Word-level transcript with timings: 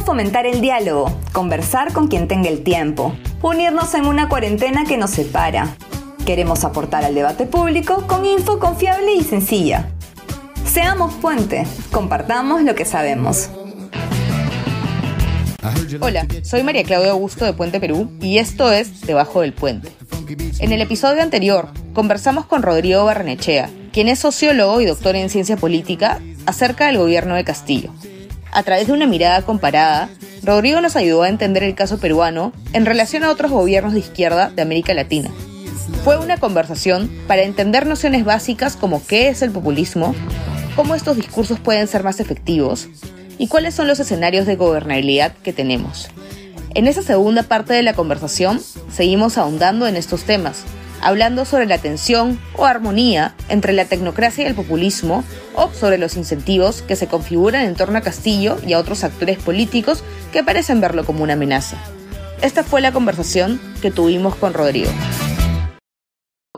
Fomentar 0.00 0.44
el 0.44 0.60
diálogo, 0.60 1.10
conversar 1.32 1.92
con 1.92 2.08
quien 2.08 2.28
tenga 2.28 2.48
el 2.48 2.62
tiempo, 2.62 3.16
unirnos 3.42 3.94
en 3.94 4.06
una 4.06 4.28
cuarentena 4.28 4.84
que 4.84 4.98
nos 4.98 5.10
separa. 5.10 5.76
Queremos 6.26 6.62
aportar 6.62 7.04
al 7.04 7.14
debate 7.14 7.46
público 7.46 8.06
con 8.06 8.26
info 8.26 8.58
confiable 8.58 9.14
y 9.14 9.24
sencilla. 9.24 9.88
Seamos 10.64 11.14
puente, 11.14 11.66
compartamos 11.90 12.62
lo 12.62 12.74
que 12.74 12.84
sabemos. 12.84 13.48
Hola, 16.00 16.26
soy 16.42 16.62
María 16.62 16.84
Claudia 16.84 17.12
Augusto 17.12 17.44
de 17.46 17.54
Puente 17.54 17.80
Perú 17.80 18.10
y 18.20 18.38
esto 18.38 18.70
es 18.70 19.00
Debajo 19.00 19.40
del 19.40 19.54
Puente. 19.54 19.90
En 20.60 20.70
el 20.70 20.82
episodio 20.82 21.22
anterior 21.22 21.68
conversamos 21.94 22.44
con 22.44 22.62
Rodrigo 22.62 23.04
Barrenechea, 23.04 23.70
quien 23.92 24.08
es 24.08 24.18
sociólogo 24.18 24.80
y 24.80 24.86
doctor 24.86 25.16
en 25.16 25.30
ciencia 25.30 25.56
política, 25.56 26.20
acerca 26.46 26.86
del 26.86 26.98
gobierno 26.98 27.34
de 27.34 27.44
Castillo. 27.44 27.90
A 28.54 28.62
través 28.62 28.86
de 28.86 28.92
una 28.92 29.08
mirada 29.08 29.42
comparada, 29.42 30.08
Rodrigo 30.44 30.80
nos 30.80 30.94
ayudó 30.94 31.24
a 31.24 31.28
entender 31.28 31.64
el 31.64 31.74
caso 31.74 31.98
peruano 31.98 32.52
en 32.72 32.86
relación 32.86 33.24
a 33.24 33.30
otros 33.30 33.50
gobiernos 33.50 33.94
de 33.94 33.98
izquierda 33.98 34.48
de 34.48 34.62
América 34.62 34.94
Latina. 34.94 35.28
Fue 36.04 36.16
una 36.18 36.38
conversación 36.38 37.10
para 37.26 37.42
entender 37.42 37.84
nociones 37.84 38.24
básicas 38.24 38.76
como 38.76 39.04
qué 39.04 39.26
es 39.26 39.42
el 39.42 39.50
populismo, 39.50 40.14
cómo 40.76 40.94
estos 40.94 41.16
discursos 41.16 41.58
pueden 41.58 41.88
ser 41.88 42.04
más 42.04 42.20
efectivos 42.20 42.88
y 43.38 43.48
cuáles 43.48 43.74
son 43.74 43.88
los 43.88 43.98
escenarios 43.98 44.46
de 44.46 44.54
gobernabilidad 44.54 45.32
que 45.42 45.52
tenemos. 45.52 46.08
En 46.74 46.86
esa 46.86 47.02
segunda 47.02 47.42
parte 47.42 47.74
de 47.74 47.82
la 47.82 47.94
conversación 47.94 48.60
seguimos 48.88 49.36
ahondando 49.36 49.88
en 49.88 49.96
estos 49.96 50.22
temas, 50.22 50.62
hablando 51.04 51.44
sobre 51.44 51.66
la 51.66 51.78
tensión 51.78 52.40
o 52.56 52.64
armonía 52.64 53.34
entre 53.48 53.74
la 53.74 53.84
tecnocracia 53.84 54.44
y 54.44 54.46
el 54.48 54.54
populismo 54.54 55.22
o 55.54 55.70
sobre 55.72 55.98
los 55.98 56.16
incentivos 56.16 56.82
que 56.82 56.96
se 56.96 57.06
configuran 57.06 57.64
en 57.64 57.76
torno 57.76 57.98
a 57.98 58.00
Castillo 58.00 58.56
y 58.66 58.72
a 58.72 58.78
otros 58.78 59.04
actores 59.04 59.38
políticos 59.38 60.02
que 60.32 60.42
parecen 60.42 60.80
verlo 60.80 61.04
como 61.04 61.22
una 61.22 61.34
amenaza. 61.34 61.76
Esta 62.40 62.64
fue 62.64 62.80
la 62.80 62.92
conversación 62.92 63.60
que 63.82 63.90
tuvimos 63.90 64.34
con 64.34 64.54
Rodrigo 64.54 64.90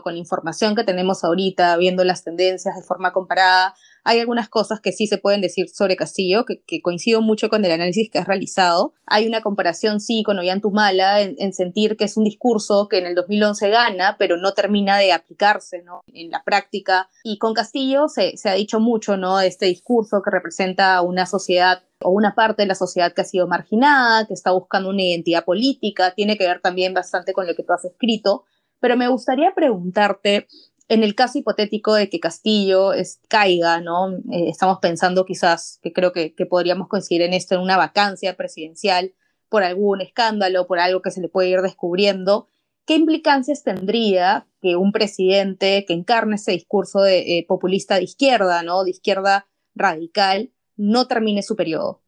con 0.07 0.13
la 0.13 0.19
información 0.19 0.73
que 0.73 0.85
tenemos 0.85 1.25
ahorita, 1.25 1.75
viendo 1.75 2.05
las 2.05 2.23
tendencias 2.23 2.77
de 2.77 2.81
forma 2.81 3.11
comparada, 3.11 3.75
hay 4.07 4.21
algunas 4.21 4.47
cosas 4.47 4.79
que 4.79 4.93
sí 4.93 5.05
se 5.05 5.17
pueden 5.17 5.41
decir 5.41 5.67
sobre 5.67 5.97
Castillo, 5.97 6.45
que, 6.45 6.81
coincido 6.81 7.21
mucho 7.21 7.49
con 7.49 7.65
el 7.65 7.71
análisis 7.71 8.09
que 8.09 8.19
has 8.19 8.25
realizado. 8.25 8.93
Hay 9.05 9.27
una 9.27 9.41
comparación, 9.41 9.99
sí, 9.99 10.23
con 10.23 10.39
Ollantumala, 10.39 11.19
en, 11.19 11.35
en 11.39 11.51
sentir 11.51 11.97
que 11.97 12.05
es 12.05 12.15
un 12.15 12.23
discurso 12.23 12.87
que 12.87 12.99
en 12.99 13.05
el 13.05 13.15
2011 13.15 13.69
gana, 13.69 14.15
pero 14.17 14.37
no 14.37 14.53
termina 14.53 14.97
de 14.97 15.11
aplicarse 15.11 15.83
¿no? 15.83 16.03
en 16.13 16.31
la 16.31 16.41
práctica. 16.45 17.09
Y 17.25 17.37
con 17.37 17.53
Castillo 17.53 18.07
se, 18.07 18.37
se 18.37 18.47
ha 18.47 18.53
dicho 18.53 18.79
mucho, 18.79 19.17
¿no? 19.17 19.41
Este 19.41 19.65
discurso 19.65 20.21
que 20.23 20.31
representa 20.31 21.01
una 21.01 21.25
sociedad 21.25 21.83
o 22.01 22.11
una 22.11 22.33
parte 22.33 22.61
de 22.61 22.67
la 22.69 22.75
sociedad 22.75 23.11
que 23.13 23.21
ha 23.21 23.25
sido 23.25 23.45
marginada, 23.45 24.25
que 24.25 24.33
está 24.33 24.51
buscando 24.51 24.89
una 24.89 25.03
identidad 25.03 25.43
política, 25.43 26.13
tiene 26.15 26.37
que 26.37 26.47
ver 26.47 26.61
también 26.61 26.93
bastante 26.93 27.33
con 27.33 27.45
lo 27.45 27.55
que 27.55 27.63
tú 27.63 27.73
has 27.73 27.83
escrito, 27.83 28.45
pero 28.79 28.95
me 28.95 29.07
gustaría 29.09 29.53
preguntarte, 29.53 30.47
en 30.89 31.03
el 31.03 31.15
caso 31.15 31.37
hipotético 31.37 31.93
de 31.93 32.09
que 32.09 32.19
Castillo 32.19 32.91
caiga, 33.27 33.81
¿no? 33.81 34.13
Eh, 34.31 34.49
estamos 34.49 34.79
pensando 34.81 35.25
quizás, 35.25 35.79
que 35.81 35.91
creo 35.91 36.13
que, 36.13 36.33
podríamos 36.49 36.87
coincidir 36.87 37.23
en 37.23 37.33
esto, 37.33 37.55
en 37.55 37.61
una 37.61 37.77
vacancia 37.77 38.37
presidencial 38.37 39.13
por 39.49 39.63
algún 39.63 40.01
escándalo, 40.01 40.67
por 40.67 40.79
algo 40.79 41.01
que 41.01 41.11
se 41.11 41.21
le 41.21 41.29
puede 41.29 41.49
ir 41.49 41.61
descubriendo. 41.61 42.47
¿Qué 42.85 42.95
implicancias 42.95 43.63
tendría 43.63 44.47
que 44.61 44.77
un 44.77 44.91
presidente 44.91 45.83
que 45.85 45.93
encarne 45.93 46.35
ese 46.35 46.53
discurso 46.53 47.01
de, 47.01 47.37
eh, 47.37 47.45
populista 47.47 47.95
de 47.95 48.03
izquierda, 48.03 48.63
¿no? 48.63 48.83
De 48.83 48.91
izquierda 48.91 49.47
radical, 49.75 50.51
no 50.77 51.07
termine 51.07 51.43
su 51.43 51.55
periodo? 51.55 52.01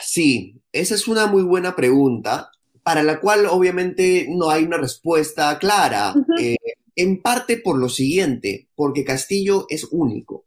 Sí, 0.00 0.62
esa 0.72 0.94
es 0.94 1.08
una 1.08 1.26
muy 1.26 1.42
buena 1.42 1.76
pregunta 1.76 2.50
para 2.82 3.02
la 3.02 3.20
cual 3.20 3.44
obviamente 3.44 4.26
no 4.30 4.48
hay 4.48 4.64
una 4.64 4.78
respuesta 4.78 5.58
clara. 5.58 6.14
Eh, 6.40 6.56
en 6.98 7.22
parte 7.22 7.58
por 7.58 7.78
lo 7.78 7.88
siguiente, 7.88 8.68
porque 8.74 9.04
Castillo 9.04 9.66
es 9.68 9.86
único. 9.92 10.46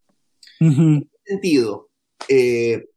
En 0.60 0.98
este 0.98 1.20
sentido, 1.24 1.90
eh, 2.28 2.90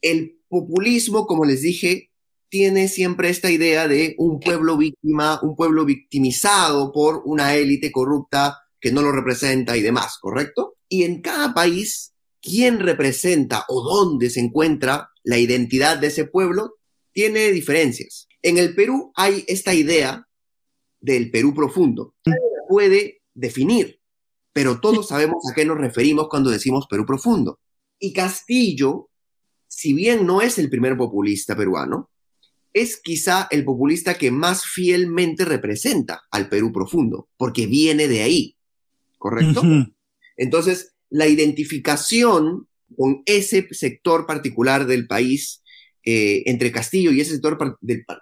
el 0.00 0.38
populismo, 0.48 1.26
como 1.26 1.44
les 1.44 1.60
dije, 1.60 2.12
tiene 2.48 2.86
siempre 2.86 3.30
esta 3.30 3.50
idea 3.50 3.88
de 3.88 4.14
un 4.16 4.38
pueblo 4.38 4.76
víctima, 4.76 5.40
un 5.42 5.56
pueblo 5.56 5.84
victimizado 5.84 6.92
por 6.92 7.22
una 7.24 7.56
élite 7.56 7.90
corrupta 7.90 8.58
que 8.80 8.92
no 8.92 9.02
lo 9.02 9.10
representa 9.10 9.76
y 9.76 9.82
demás, 9.82 10.18
¿correcto? 10.20 10.76
Y 10.88 11.02
en 11.02 11.20
cada 11.20 11.52
país, 11.52 12.14
quién 12.40 12.78
representa 12.78 13.64
o 13.68 13.82
dónde 13.82 14.30
se 14.30 14.38
encuentra 14.38 15.10
la 15.24 15.38
identidad 15.38 15.98
de 15.98 16.06
ese 16.06 16.26
pueblo 16.26 16.76
tiene 17.12 17.50
diferencias. 17.50 18.28
En 18.40 18.56
el 18.56 18.72
Perú 18.76 19.10
hay 19.16 19.44
esta 19.48 19.74
idea 19.74 20.28
del 21.00 21.32
Perú 21.32 21.54
profundo. 21.54 22.14
Puede 22.68 23.22
definir, 23.34 24.00
pero 24.52 24.80
todos 24.80 25.08
sabemos 25.08 25.48
a 25.50 25.54
qué 25.54 25.64
nos 25.64 25.78
referimos 25.78 26.28
cuando 26.28 26.50
decimos 26.50 26.86
Perú 26.88 27.04
profundo. 27.04 27.58
Y 27.98 28.12
Castillo, 28.12 29.10
si 29.68 29.92
bien 29.92 30.26
no 30.26 30.42
es 30.42 30.58
el 30.58 30.70
primer 30.70 30.96
populista 30.96 31.56
peruano, 31.56 32.10
es 32.72 33.00
quizá 33.00 33.46
el 33.50 33.64
populista 33.64 34.14
que 34.14 34.30
más 34.30 34.66
fielmente 34.66 35.44
representa 35.44 36.22
al 36.30 36.48
Perú 36.48 36.72
profundo, 36.72 37.28
porque 37.36 37.66
viene 37.66 38.08
de 38.08 38.22
ahí, 38.22 38.56
¿correcto? 39.16 39.62
Entonces, 40.36 40.94
la 41.08 41.28
identificación 41.28 42.66
con 42.96 43.22
ese 43.26 43.68
sector 43.70 44.26
particular 44.26 44.86
del 44.86 45.06
país 45.06 45.62
eh, 46.04 46.42
entre 46.46 46.72
Castillo 46.72 47.12
y 47.12 47.20
ese 47.20 47.32
sector 47.32 47.56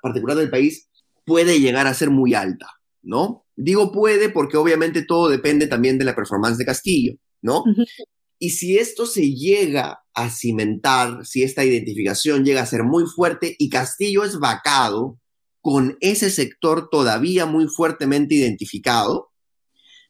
particular 0.02 0.36
del 0.36 0.50
país 0.50 0.88
puede 1.24 1.58
llegar 1.58 1.86
a 1.86 1.94
ser 1.94 2.10
muy 2.10 2.34
alta, 2.34 2.68
¿no? 3.02 3.41
Digo 3.56 3.92
puede 3.92 4.28
porque 4.28 4.56
obviamente 4.56 5.04
todo 5.04 5.28
depende 5.28 5.66
también 5.66 5.98
de 5.98 6.04
la 6.04 6.14
performance 6.14 6.58
de 6.58 6.64
Castillo, 6.64 7.14
¿no? 7.40 7.64
Y 8.38 8.50
si 8.50 8.78
esto 8.78 9.06
se 9.06 9.34
llega 9.34 10.02
a 10.14 10.30
cimentar, 10.30 11.24
si 11.24 11.42
esta 11.42 11.64
identificación 11.64 12.44
llega 12.44 12.62
a 12.62 12.66
ser 12.66 12.82
muy 12.82 13.04
fuerte 13.06 13.54
y 13.58 13.68
Castillo 13.68 14.24
es 14.24 14.38
vacado 14.38 15.18
con 15.60 15.96
ese 16.00 16.28
sector 16.28 16.88
todavía 16.90 17.46
muy 17.46 17.68
fuertemente 17.68 18.34
identificado, 18.34 19.30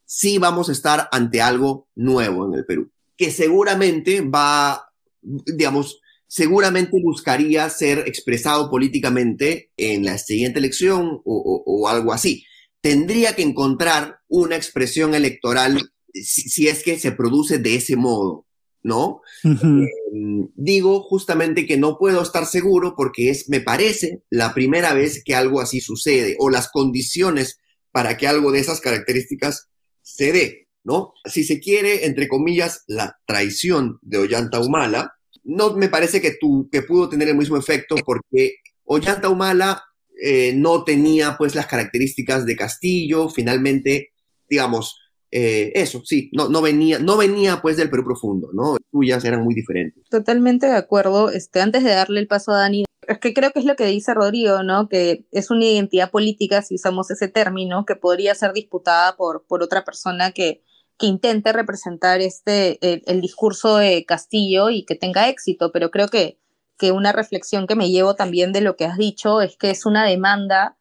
sí 0.05 0.39
vamos 0.39 0.69
a 0.69 0.73
estar 0.73 1.09
ante 1.13 1.43
algo 1.43 1.89
nuevo 1.95 2.47
en 2.47 2.59
el 2.59 2.65
Perú, 2.65 2.91
que 3.17 3.31
seguramente 3.31 4.23
va, 4.23 4.89
digamos, 5.21 6.01
seguramente 6.27 6.99
buscaría 7.03 7.69
ser 7.69 7.99
expresado 8.07 8.71
políticamente 8.71 9.71
en 9.77 10.07
la 10.07 10.17
siguiente 10.17 10.59
elección 10.59 11.21
o, 11.25 11.87
algo 11.89 12.15
así. 12.15 12.45
Tendría 12.83 13.35
que 13.35 13.43
encontrar 13.43 14.19
una 14.29 14.57
expresión 14.57 15.15
electoral 15.15 15.81
si, 16.15 16.69
es 16.69 16.83
que 16.83 16.99
se 16.99 17.13
produce 17.13 17.59
de 17.59 17.77
ese 17.77 17.97
modo, 17.97 18.47
¿no? 18.83 19.23
Em, 19.45 20.49
digo 20.55 21.03
justamente 21.03 21.67
que 21.67 21.77
no 21.77 21.99
puedo 21.99 22.23
estar 22.23 22.47
seguro 22.47 22.95
porque 22.97 23.31
es, 23.31 23.49
me 23.49 23.61
parece, 23.61 24.23
la 24.31 24.55
primera 24.55 24.93
vez 24.93 25.23
que 25.25 25.35
algo 25.35 25.61
así 25.61 25.81
sucede 25.81 26.37
o 26.39 26.51
las 26.51 26.69
condiciones 26.71 27.59
para 27.91 28.17
que 28.17 28.27
algo 28.27 28.53
de 28.53 28.61
esas 28.61 28.81
características 28.81 29.69
se 30.03 30.33
dé, 30.33 30.69
¿no? 30.85 31.15
Si 31.25 31.45
se 31.45 31.61
quiere, 31.61 32.07
entre 32.07 32.29
comillas, 32.29 32.85
la 32.87 33.19
traición 33.27 33.99
de 34.03 34.19
Ollanta 34.19 34.61
Humala, 34.61 35.15
no 35.45 35.75
me 35.77 35.89
parece 35.89 36.21
que, 36.21 36.37
tu, 36.39 36.69
que 36.71 36.83
pudo 36.83 37.09
tener 37.09 37.29
el 37.29 37.37
mismo 37.37 37.57
efecto 37.57 37.97
porque 38.05 38.57
Ollanta 38.85 39.29
Humala 39.29 39.83
eh, 40.21 40.53
no 40.55 40.85
tenía 40.85 41.37
pues 41.39 41.55
las 41.55 41.67
características 41.67 42.47
de 42.47 42.57
Castillo, 42.57 43.29
finalmente, 43.29 44.13
digamos, 44.49 44.99
eh, 45.31 45.73
eso, 45.75 46.03
sí, 46.05 46.31
no, 46.33 46.49
no, 46.49 46.61
venía, 46.61 46.99
no 46.99 47.17
venía 47.17 47.63
pues 47.63 47.77
del 47.77 47.89
Perú 47.89 48.05
profundo, 48.05 48.51
¿no? 48.53 48.77
Suyas 48.91 49.25
eran 49.25 49.43
muy 49.43 49.55
diferentes. 49.55 50.05
Totalmente 50.11 50.67
de 50.67 50.77
acuerdo. 50.77 51.31
Este, 51.31 51.61
antes 51.61 51.83
de 51.85 51.91
darle 51.91 52.21
el 52.21 52.29
paso 52.29 52.53
a 52.53 52.59
Dani, 52.59 52.85
es 53.07 53.19
que 53.19 53.33
creo 53.33 53.51
que 53.51 53.61
es 53.61 53.65
lo 53.65 53.75
que 53.75 53.87
dice 53.87 54.13
Rodrigo, 54.13 54.63
¿no? 54.63 54.89
Que 54.89 55.25
es 55.33 55.51
una 55.51 55.65
identidad 55.65 56.11
política, 56.11 56.61
si 56.63 56.75
usamos 56.75 57.11
ese 57.11 57.29
término, 57.29 57.87
que 57.87 57.97
podría 57.97 58.35
ser 58.35 58.53
disputada 58.53 59.17
por, 59.17 59.47
por 59.47 59.63
otra 59.63 59.85
persona 59.85 60.33
que, 60.33 60.63
que 60.99 61.07
intente 61.07 61.53
representar 61.53 62.21
este, 62.21 62.79
el, 62.83 63.21
discurso 63.21 63.77
de 63.77 64.05
Castillo 64.05 64.71
y 64.71 64.85
que 64.85 64.95
tenga 64.95 65.29
éxito, 65.29 65.73
pero 65.73 65.91
creo 65.91 66.09
que, 66.09 66.39
que 66.79 66.93
una 66.93 67.13
reflexión 67.13 67.67
que 67.67 67.77
me 67.77 67.91
llevo 67.91 68.15
también 68.15 68.53
de 68.53 68.61
lo 68.61 68.77
que 68.77 68.85
has 68.85 68.97
dicho 68.97 69.41
es 69.41 69.57
que 69.57 69.71
es 69.71 69.87
una 69.87 70.05
demanda 70.05 70.77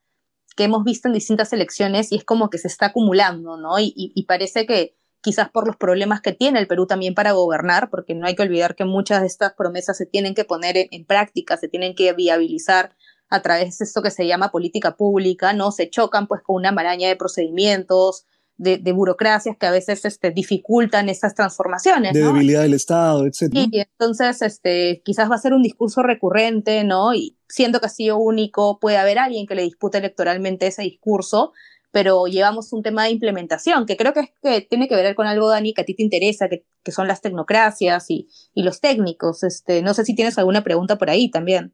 que 0.56 0.64
hemos 0.66 0.84
visto 0.84 1.08
en 1.08 1.14
distintas 1.14 1.54
elecciones 1.54 2.12
y 2.12 2.18
es 2.18 2.24
como 2.24 2.50
que 2.50 2.58
se 2.58 2.68
está 2.68 2.88
acumulando, 2.88 3.58
¿no? 3.58 3.80
Y, 3.80 4.26
parece 4.28 4.66
que 4.66 4.96
quizás 5.22 5.50
por 5.50 5.68
los 5.68 5.78
problemas 5.78 6.22
que 6.22 6.34
tiene 6.34 6.60
el 6.60 6.68
Perú 6.68 6.88
también 6.88 7.14
para 7.14 7.32
gobernar, 7.32 7.90
porque 7.90 8.16
no 8.16 8.28
hay 8.28 8.36
que 8.36 8.44
olvidar 8.44 8.76
que 8.76 8.86
muchas 8.86 9.22
de 9.22 9.28
estas 9.28 9.54
promesas 9.54 9.98
se 9.98 10.06
tienen 10.06 10.34
que 10.34 10.46
poner 10.46 10.78
en, 10.78 10.88
en 10.92 11.06
práctica, 11.06 11.58
se 11.58 11.68
tienen 11.68 11.96
que 11.96 12.12
viabilizar 12.14 12.96
a 13.30 13.42
través 13.42 13.78
de 13.78 13.86
esto 13.86 14.02
que 14.02 14.12
se 14.12 14.28
llama 14.28 14.52
política 14.52 14.96
pública, 14.98 15.54
¿no? 15.54 15.72
Se 15.72 15.90
chocan 15.90 16.28
pues 16.28 16.42
con 16.42 16.58
una 16.58 16.72
maraña 16.72 17.08
de 17.08 17.16
procedimientos, 17.16 18.26
de, 18.62 18.92
burocracias 18.92 19.58
que 19.58 19.66
a 19.66 19.72
veces 19.72 20.06
este, 20.06 20.32
dificultan 20.32 21.10
esas 21.10 21.34
transformaciones. 21.34 22.14
De 22.14 22.22
debilidad 22.22 22.62
del 22.62 22.76
Estado, 22.76 23.26
etc. 23.26 23.50
Y 23.54 23.80
entonces 23.80 24.42
este, 24.42 25.02
quizás 25.04 25.30
va 25.30 25.36
a 25.36 25.40
ser 25.40 25.54
un 25.54 25.64
discurso 25.64 26.04
recurrente, 26.04 26.84
¿no? 26.84 27.14
Y 27.14 27.38
siendo 27.50 27.80
Castillo 27.80 28.18
único, 28.18 28.80
puede 28.80 28.98
haber 28.98 29.18
alguien 29.18 29.48
que 29.48 29.56
le 29.56 29.64
dispute 29.64 29.98
electoralmente 29.98 30.68
ese 30.68 30.84
discurso, 30.84 31.54
pero 31.92 32.28
llevamos 32.28 32.72
un 32.72 32.84
tema 32.84 33.06
de 33.06 33.12
implementación, 33.12 33.86
que 33.86 33.98
creo 33.98 34.14
que, 34.14 34.22
es, 34.22 34.30
que 34.42 34.62
tiene 34.62 34.88
que 34.88 34.96
ver 34.96 35.16
con 35.16 35.26
algo, 35.26 35.50
Dani, 35.50 35.74
que 35.74 35.82
a 35.82 35.86
ti 35.86 35.96
te 35.96 36.04
interesa, 36.04 36.48
que, 36.48 36.64
que 36.84 36.92
son 36.92 37.08
las 37.08 37.22
tecnocracias 37.22 38.10
y, 38.10 38.30
y, 38.54 38.64
los 38.64 38.80
técnicos. 38.80 39.44
Este, 39.44 39.82
no 39.82 39.94
sé 39.94 40.06
si 40.06 40.16
tienes 40.16 40.38
alguna 40.38 40.64
pregunta 40.64 40.98
por 40.98 41.10
ahí 41.10 41.32
también. 41.32 41.74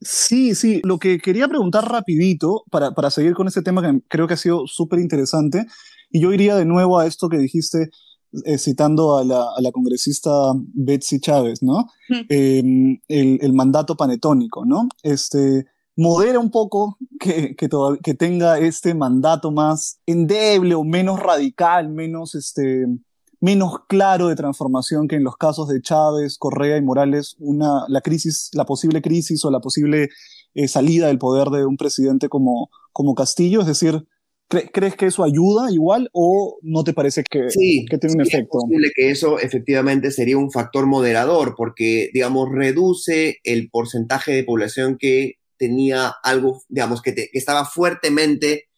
Sí, 0.00 0.54
sí, 0.54 0.80
lo 0.84 0.98
que 0.98 1.18
quería 1.18 1.48
preguntar 1.48 1.84
rapidito, 1.90 2.64
para, 2.70 2.92
para 2.92 3.10
seguir 3.10 3.34
con 3.34 3.46
este 3.46 3.62
tema 3.62 3.82
que 3.82 4.00
creo 4.08 4.26
que 4.26 4.34
ha 4.34 4.38
sido 4.38 4.66
súper 4.66 5.00
interesante, 5.00 5.66
y 6.10 6.20
yo 6.20 6.32
iría 6.32 6.56
de 6.56 6.64
nuevo 6.64 6.98
a 6.98 7.06
esto 7.06 7.28
que 7.28 7.38
dijiste, 7.38 7.90
eh, 8.44 8.58
citando 8.58 9.16
a 9.16 9.24
la, 9.24 9.42
a 9.56 9.60
la, 9.60 9.72
congresista 9.72 10.30
Betsy 10.74 11.18
Chávez, 11.18 11.62
¿no? 11.62 11.86
Em, 12.28 12.98
el, 13.08 13.38
el, 13.40 13.52
mandato 13.54 13.96
panetónico, 13.96 14.66
¿no? 14.66 14.86
Este, 15.02 15.66
modera 15.96 16.38
un 16.38 16.50
poco 16.50 16.98
que, 17.18 17.56
que, 17.56 17.68
que 18.02 18.14
tenga 18.14 18.58
este 18.58 18.94
mandato 18.94 19.50
más 19.50 20.00
endeble 20.04 20.74
o 20.74 20.84
menos 20.84 21.20
radical, 21.20 21.88
menos, 21.88 22.34
este, 22.34 22.86
menos 23.40 23.80
claro 23.88 24.28
de 24.28 24.36
transformación 24.36 25.08
que 25.08 25.16
en 25.16 25.24
los 25.24 25.36
casos 25.36 25.68
de 25.68 25.80
Chávez, 25.80 26.38
Correa 26.38 26.76
y 26.76 26.82
Morales, 26.82 27.34
una, 27.38 27.84
la 27.88 28.00
crisis, 28.00 28.50
la 28.52 28.64
posible 28.64 29.00
crisis 29.00 29.44
o 29.44 29.50
la 29.50 29.60
posible 29.60 30.08
eh, 30.54 30.68
salida 30.68 31.06
del 31.06 31.18
poder 31.18 31.48
de 31.48 31.64
un 31.64 31.76
presidente 31.76 32.28
como, 32.28 32.70
como 32.92 33.14
Castillo, 33.14 33.60
es 33.60 33.66
decir, 33.66 34.06
¿Crees 34.48 34.96
que 34.96 35.06
eso 35.06 35.24
ayuda 35.24 35.70
igual 35.70 36.08
o 36.12 36.58
no 36.62 36.82
te 36.82 36.94
parece 36.94 37.22
que, 37.22 37.48
que 37.48 37.98
tiene 37.98 38.14
un 38.14 38.20
efecto? 38.22 38.58
Es 38.58 38.64
posible 38.64 38.90
que 38.94 39.10
eso 39.10 39.38
efectivamente 39.38 40.10
sería 40.10 40.38
un 40.38 40.50
factor 40.50 40.86
moderador 40.86 41.54
porque, 41.54 42.08
digamos, 42.14 42.48
reduce 42.50 43.40
el 43.44 43.68
porcentaje 43.68 44.32
de 44.32 44.44
población 44.44 44.96
que 44.98 45.34
tenía 45.58 46.14
algo, 46.22 46.62
digamos, 46.68 47.02
que, 47.02 47.14
que 47.14 47.28
estaba 47.32 47.66
fuertemente 47.66 48.68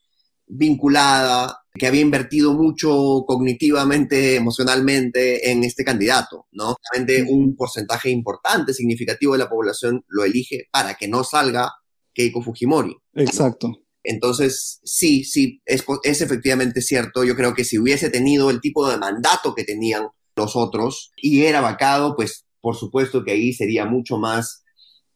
vinculada, 0.50 1.60
que 1.72 1.86
había 1.86 2.00
invertido 2.00 2.52
mucho 2.52 3.24
cognitivamente, 3.24 4.34
emocionalmente 4.34 5.52
en 5.52 5.62
este 5.62 5.84
candidato, 5.84 6.48
¿no? 6.50 6.74
Realmente 6.90 7.32
un 7.32 7.54
porcentaje 7.54 8.10
importante, 8.10 8.74
significativo 8.74 9.34
de 9.34 9.38
la 9.38 9.48
población 9.48 10.04
lo 10.08 10.24
elige 10.24 10.66
para 10.72 10.94
que 10.94 11.06
no 11.06 11.22
salga 11.22 11.70
Keiko 12.12 12.42
Fujimori. 12.42 12.96
Exacto. 13.14 13.70
Entonces, 14.02 14.80
sí, 14.82 15.24
sí, 15.24 15.60
es, 15.66 15.84
es 16.04 16.20
efectivamente 16.22 16.80
cierto. 16.80 17.24
Yo 17.24 17.36
creo 17.36 17.54
que 17.54 17.64
si 17.64 17.78
hubiese 17.78 18.10
tenido 18.10 18.50
el 18.50 18.60
tipo 18.60 18.88
de 18.88 18.98
mandato 18.98 19.54
que 19.54 19.64
tenían 19.64 20.08
los 20.36 20.56
otros 20.56 21.12
y 21.16 21.42
era 21.42 21.60
vacado, 21.60 22.16
pues 22.16 22.46
por 22.60 22.76
supuesto 22.76 23.24
que 23.24 23.32
ahí 23.32 23.52
sería 23.52 23.86
mucho 23.86 24.18
más 24.18 24.64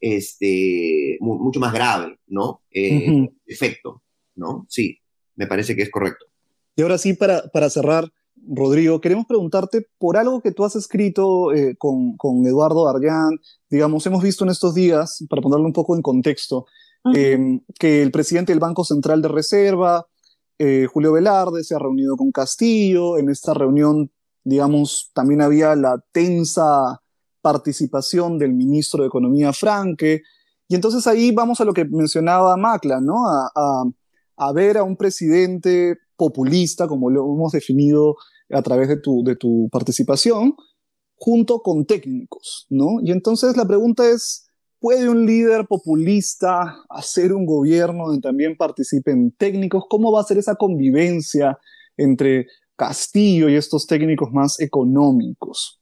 este, 0.04 1.16
mucho 1.20 1.60
más 1.60 1.72
grave, 1.72 2.18
¿no? 2.26 2.60
Eh, 2.70 3.26
Efecto, 3.46 4.02
¿no? 4.34 4.66
Sí, 4.68 4.98
me 5.34 5.46
parece 5.46 5.74
que 5.74 5.82
es 5.82 5.90
correcto. 5.90 6.26
Y 6.76 6.82
ahora 6.82 6.98
sí, 6.98 7.14
para, 7.14 7.48
para 7.48 7.70
cerrar, 7.70 8.12
Rodrigo, 8.46 9.00
queremos 9.00 9.24
preguntarte 9.24 9.86
por 9.98 10.18
algo 10.18 10.42
que 10.42 10.52
tú 10.52 10.64
has 10.64 10.76
escrito 10.76 11.54
eh, 11.54 11.76
con, 11.78 12.18
con, 12.18 12.44
Eduardo 12.46 12.86
Argan. 12.86 13.38
Digamos, 13.70 14.04
hemos 14.06 14.22
visto 14.22 14.44
en 14.44 14.50
estos 14.50 14.74
días, 14.74 15.24
para 15.30 15.40
ponerlo 15.40 15.64
un 15.64 15.72
poco 15.72 15.96
en 15.96 16.02
contexto, 16.02 16.66
em, 17.12 17.60
que 17.78 18.02
el 18.02 18.10
presidente 18.10 18.52
del 18.52 18.60
Banco 18.60 18.84
Central 18.84 19.20
de 19.20 19.28
Reserva, 19.28 20.06
eh, 20.58 20.86
Julio 20.90 21.12
Velarde, 21.12 21.64
se 21.64 21.74
ha 21.74 21.78
reunido 21.78 22.16
con 22.16 22.32
Castillo. 22.32 23.18
En 23.18 23.28
esta 23.28 23.52
reunión, 23.54 24.10
digamos, 24.44 25.10
también 25.14 25.42
había 25.42 25.74
la 25.74 26.02
tensa 26.12 27.00
participación 27.42 28.38
del 28.38 28.54
ministro 28.54 29.02
de 29.02 29.08
Economía 29.08 29.52
Franque. 29.52 30.22
Y 30.68 30.74
entonces 30.74 31.06
ahí 31.06 31.30
vamos 31.30 31.60
a 31.60 31.64
lo 31.64 31.74
que 31.74 31.84
mencionaba 31.84 32.56
Macla, 32.56 33.00
¿no? 33.00 33.16
A, 33.26 34.52
ver 34.52 34.78
a 34.78 34.82
un 34.84 34.96
presidente 34.96 35.98
populista, 36.16 36.88
como 36.88 37.10
lo 37.10 37.24
hemos 37.24 37.52
definido 37.52 38.16
a 38.50 38.62
través 38.62 38.88
de 38.88 38.96
tu, 38.96 39.22
de 39.22 39.36
tu 39.36 39.68
participación, 39.70 40.54
junto 41.16 41.60
con 41.60 41.84
técnicos, 41.84 42.66
¿no? 42.70 43.00
Y 43.02 43.10
entonces 43.10 43.56
la 43.56 43.66
pregunta 43.66 44.08
es, 44.08 44.43
¿puede 44.84 45.08
un 45.08 45.24
líder 45.24 45.66
populista 45.66 46.84
hacer 46.90 47.32
un 47.32 47.46
gobierno 47.46 48.06
donde 48.06 48.20
también 48.20 48.54
participen 48.54 49.30
técnicos? 49.30 49.84
¿Cómo 49.88 50.12
va 50.12 50.20
a 50.20 50.24
ser 50.24 50.36
esa 50.36 50.56
convivencia 50.56 51.56
entre 51.96 52.48
Castillo 52.76 53.48
y 53.48 53.54
estos 53.54 53.86
técnicos 53.86 54.30
más 54.30 54.60
económicos? 54.60 55.80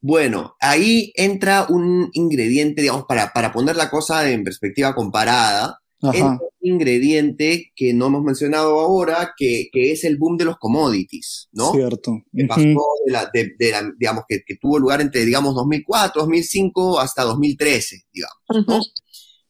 Bueno, 0.00 0.54
ahí 0.60 1.10
entra 1.16 1.66
un 1.68 2.10
ingrediente, 2.12 2.82
digamos, 2.82 3.06
para, 3.08 3.32
para 3.32 3.52
poner 3.52 3.74
la 3.74 3.90
cosa 3.90 4.30
en 4.30 4.44
perspectiva 4.44 4.94
comparada, 4.94 5.80
entra 6.12 6.38
un 6.60 6.72
ingrediente 6.72 7.72
que 7.74 7.94
no 7.94 8.06
hemos 8.06 8.22
mencionado 8.22 8.80
ahora, 8.80 9.34
que, 9.36 9.68
que, 9.72 9.92
es 9.92 10.04
el 10.04 10.16
boom 10.16 10.36
de 10.36 10.44
los 10.44 10.56
commodities, 10.58 11.48
¿no? 11.52 11.72
Cierto. 11.72 12.22
Que 12.34 12.46
pasó 12.46 12.84
de 13.06 13.12
la, 13.12 13.30
de, 13.32 13.70
la, 13.70 13.92
digamos, 13.96 14.24
que, 14.28 14.42
que, 14.46 14.56
tuvo 14.56 14.78
lugar 14.78 15.00
entre, 15.00 15.24
digamos, 15.24 15.54
2004, 15.54 16.22
2005 16.22 17.00
hasta 17.00 17.22
2013, 17.24 18.04
digamos, 18.12 18.68
¿no? 18.68 18.80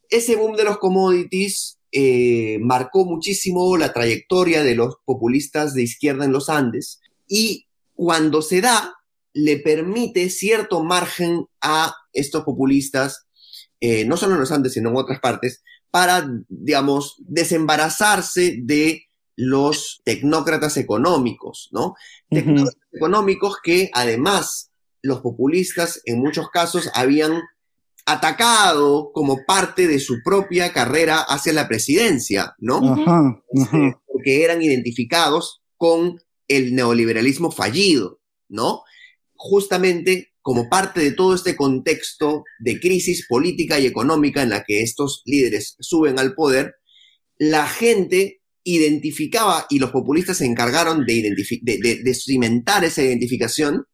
Ese 0.09 0.35
boom 0.35 0.55
de 0.55 0.63
los 0.63 0.77
commodities 0.77 1.79
eh, 1.91 2.59
marcó 2.61 3.05
muchísimo 3.05 3.77
la 3.77 3.93
trayectoria 3.93 4.63
de 4.63 4.75
los 4.75 4.95
populistas 5.05 5.73
de 5.73 5.83
izquierda 5.83 6.25
en 6.25 6.31
los 6.31 6.49
Andes 6.49 6.99
y 7.27 7.67
cuando 7.93 8.41
se 8.41 8.61
da, 8.61 8.93
le 9.33 9.57
permite 9.57 10.29
cierto 10.29 10.83
margen 10.83 11.45
a 11.61 11.95
estos 12.13 12.43
populistas, 12.43 13.27
eh, 13.79 14.05
no 14.05 14.17
solo 14.17 14.33
en 14.33 14.41
los 14.41 14.51
Andes, 14.51 14.73
sino 14.73 14.89
en 14.89 14.97
otras 14.97 15.19
partes, 15.19 15.63
para, 15.95 16.29
digamos, 16.49 17.15
desembarazarse 17.19 18.57
de 18.61 19.05
los 19.37 20.01
tecnócratas 20.03 20.75
económicos, 20.75 21.69
¿no? 21.71 21.95
Tecnócratas 22.29 22.81
económicos 22.91 23.59
que 23.63 23.89
además 23.93 24.71
los 25.01 25.21
populistas 25.21 26.01
en 26.03 26.19
muchos 26.19 26.49
casos 26.49 26.91
habían 26.95 27.43
atacado 28.05 29.11
como 29.13 29.45
parte 29.45 29.87
de 29.87 29.99
su 29.99 30.21
propia 30.21 30.73
carrera 30.73 31.19
hacia 31.19 31.53
la 31.53 31.69
presidencia, 31.69 32.55
¿no? 32.57 33.41
Este, 33.53 33.95
porque 34.05 34.43
eran 34.43 34.61
identificados 34.61 35.61
con 35.77 36.19
el 36.49 36.75
neoliberalismo 36.75 37.51
fallido, 37.51 38.19
¿no? 38.49 38.83
justamente 39.35 40.33
como 40.45 40.69
parte 40.69 40.99
de 40.99 41.11
todo 41.11 41.33
este 41.33 41.55
contexto 41.55 42.43
de 42.59 42.79
crisis 42.79 43.25
política 43.27 43.79
y 43.79 43.87
económica 43.87 44.43
en 44.43 44.51
la 44.51 44.63
que 44.63 44.83
estos 44.83 45.23
líderes 45.25 45.75
suben 45.79 46.19
al 46.19 46.35
poder, 46.35 46.75
la 47.39 47.65
gente 47.67 48.43
identificaba 48.63 49.65
y 49.71 49.79
los 49.79 49.89
populistas 49.89 50.37
se 50.37 50.45
encargaron 50.45 51.03
de, 51.03 51.33
de, 51.63 52.13
cimentar 52.13 52.83
esa 52.83 53.01
identificación 53.01 53.87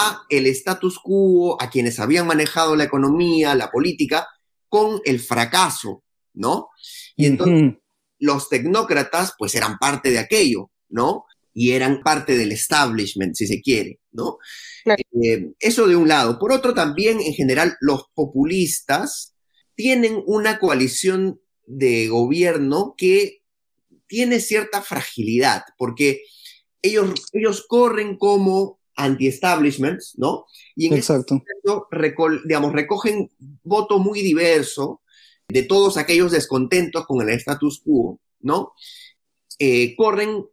a 0.00 0.22
el 0.30 0.46
status 0.46 0.98
quo, 0.98 1.60
a 1.60 1.68
quienes 1.68 2.00
habían 2.00 2.26
manejado 2.26 2.74
la 2.74 2.84
economía, 2.84 3.54
la 3.54 3.70
política, 3.70 4.26
con 4.70 5.02
el 5.04 5.20
fracaso, 5.20 6.04
¿no? 6.32 6.68
Y 7.16 7.26
entonces 7.26 7.74
los 8.18 8.48
tecnócratas 8.48 9.34
pues 9.38 9.54
eran 9.54 9.76
parte 9.76 10.10
de 10.10 10.20
aquello, 10.20 10.70
¿no? 10.88 11.26
Y 11.54 11.72
eran 11.72 12.02
parte 12.02 12.36
del 12.36 12.52
establishment, 12.52 13.34
si 13.34 13.46
se 13.46 13.60
quiere, 13.60 14.00
¿no? 14.10 14.38
Eh, 14.86 15.52
eso 15.60 15.86
de 15.86 15.96
un 15.96 16.08
lado. 16.08 16.38
Por 16.38 16.52
otro, 16.52 16.74
también 16.74 17.20
en 17.20 17.34
general 17.34 17.76
los 17.80 18.04
populistas 18.14 19.34
tienen 19.74 20.22
una 20.26 20.58
coalición 20.58 21.40
de 21.66 22.08
gobierno 22.08 22.94
que 22.96 23.42
tiene 24.06 24.40
cierta 24.40 24.82
fragilidad, 24.82 25.62
porque 25.78 26.22
ellos, 26.82 27.14
ellos 27.32 27.64
corren 27.66 28.16
como 28.16 28.80
anti-establishments, 28.94 30.14
¿no? 30.18 30.46
Y 30.76 30.88
en 30.88 30.94
Exacto. 30.94 31.42
digamos, 32.44 32.72
recogen 32.72 33.30
voto 33.62 33.98
muy 33.98 34.22
diverso 34.22 35.00
de 35.48 35.62
todos 35.62 35.96
aquellos 35.96 36.32
descontentos 36.32 37.06
con 37.06 37.22
el 37.22 37.34
status 37.34 37.80
quo, 37.84 38.20
¿no? 38.40 38.72
Eh, 39.58 39.94
corren 39.96 40.44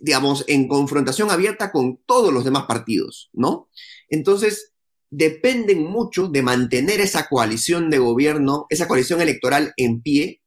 digamos, 0.00 0.44
en 0.46 0.68
confrontación 0.68 1.30
abierta 1.30 1.72
con 1.72 1.98
todos 2.06 2.32
los 2.32 2.44
demás 2.44 2.64
partidos, 2.66 3.30
¿no? 3.32 3.68
Entonces, 4.08 4.72
dependen 5.10 5.84
mucho 5.84 6.28
de 6.28 6.42
mantener 6.42 7.00
esa 7.00 7.28
coalición 7.28 7.90
de 7.90 7.98
gobierno, 7.98 8.66
esa 8.70 8.86
coalición 8.86 9.20
electoral 9.20 9.72
en 9.76 10.00
pie, 10.02 10.42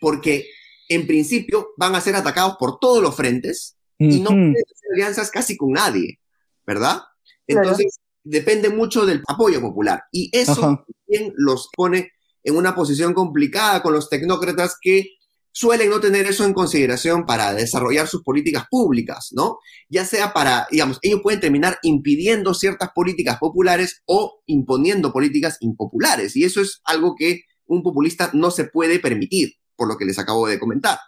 porque 0.00 0.48
en 0.88 1.06
principio 1.06 1.70
van 1.76 1.94
a 1.94 2.00
ser 2.00 2.14
atacados 2.14 2.56
por 2.58 2.78
todos 2.78 3.02
los 3.02 3.16
frentes 3.16 3.76
y 3.98 4.20
no 4.20 4.30
pueden 4.30 4.50
hacer 4.50 4.92
alianzas 4.92 5.30
casi 5.30 5.56
con 5.56 5.72
nadie, 5.72 6.20
¿verdad? 6.66 7.02
Entonces, 7.46 8.00
depende 8.22 8.70
mucho 8.70 9.06
del 9.06 9.22
apoyo 9.26 9.60
popular. 9.60 10.04
Y 10.12 10.30
eso 10.32 10.60
también 10.60 11.32
los 11.36 11.68
pone 11.74 12.12
en 12.42 12.56
una 12.56 12.74
posición 12.74 13.14
complicada 13.14 13.82
con 13.82 13.92
los 13.92 14.08
tecnócratas 14.08 14.76
que 14.80 15.16
suelen 15.54 15.88
no 15.88 16.00
tener 16.00 16.26
eso 16.26 16.44
en 16.44 16.52
consideración 16.52 17.26
para 17.26 17.54
desarrollar 17.54 18.08
sus 18.08 18.24
políticas 18.24 18.64
públicas, 18.68 19.28
¿no? 19.30 19.58
Ya 19.88 20.04
sea 20.04 20.32
para, 20.32 20.66
digamos, 20.68 20.98
ellos 21.00 21.20
pueden 21.22 21.38
terminar 21.38 21.78
impidiendo 21.82 22.54
ciertas 22.54 22.90
políticas 22.92 23.38
populares 23.38 24.02
o 24.04 24.42
imponiendo 24.46 25.12
políticas 25.12 25.56
impopulares. 25.60 26.34
Y 26.34 26.42
eso 26.42 26.60
es 26.60 26.80
algo 26.84 27.14
que 27.16 27.42
un 27.66 27.84
populista 27.84 28.30
no 28.34 28.50
se 28.50 28.64
puede 28.64 28.98
permitir, 28.98 29.52
por 29.76 29.86
lo 29.86 29.96
que 29.96 30.04
les 30.04 30.18
acabo 30.18 30.48
de 30.48 30.58
comentar. 30.58 30.98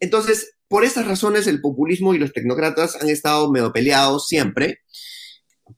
Entonces, 0.00 0.52
por 0.68 0.84
esas 0.84 1.06
razones, 1.06 1.46
el 1.46 1.62
populismo 1.62 2.12
y 2.12 2.18
los 2.18 2.34
tecnócratas 2.34 2.96
han 3.00 3.08
estado 3.08 3.50
medio 3.50 3.72
peleados 3.72 4.28
siempre, 4.28 4.80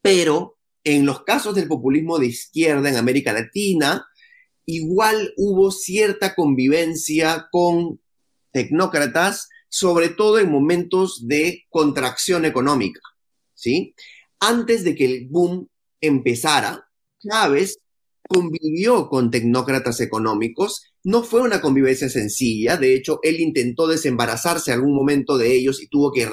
pero 0.03 0.59
en 0.83 1.07
los 1.07 1.23
casos 1.23 1.55
del 1.55 1.69
populismo 1.69 2.19
de 2.19 2.27
izquierda 2.27 2.89
en 2.89 2.97
América 2.97 3.33
Latina, 3.33 4.05
igual 4.69 5.33
hubo 5.39 5.71
cierta 5.71 6.35
convivencia 6.35 7.49
con 7.51 8.01
tecnócratas, 8.53 9.49
sobre 9.71 10.11
todo 10.11 10.39
en 10.39 10.51
momentos 10.51 11.27
de 11.27 11.65
contracción 11.71 12.45
económica, 12.45 13.01
¿sí? 13.55 13.95
Antes 14.39 14.85
de 14.85 14.95
que 14.95 15.07
el 15.07 15.29
boom 15.29 15.69
empezara, 16.03 16.87
Chávez 17.19 17.79
convivió 18.29 19.09
con 19.09 19.31
tecnócratas 19.31 20.01
económicos. 20.01 20.83
No 21.09 21.23
fue 21.23 21.41
una 21.41 21.63
convivencia 21.63 22.11
sencilla, 22.11 22.77
de 22.77 22.95
hecho, 22.95 23.19
él 23.23 23.41
intentó 23.41 23.87
desembarazarse 23.87 24.73
algún 24.73 24.95
momento 24.95 25.39
de 25.39 25.55
ellos 25.55 25.83
y 25.83 25.89
tuvo 25.89 26.13
que, 26.13 26.29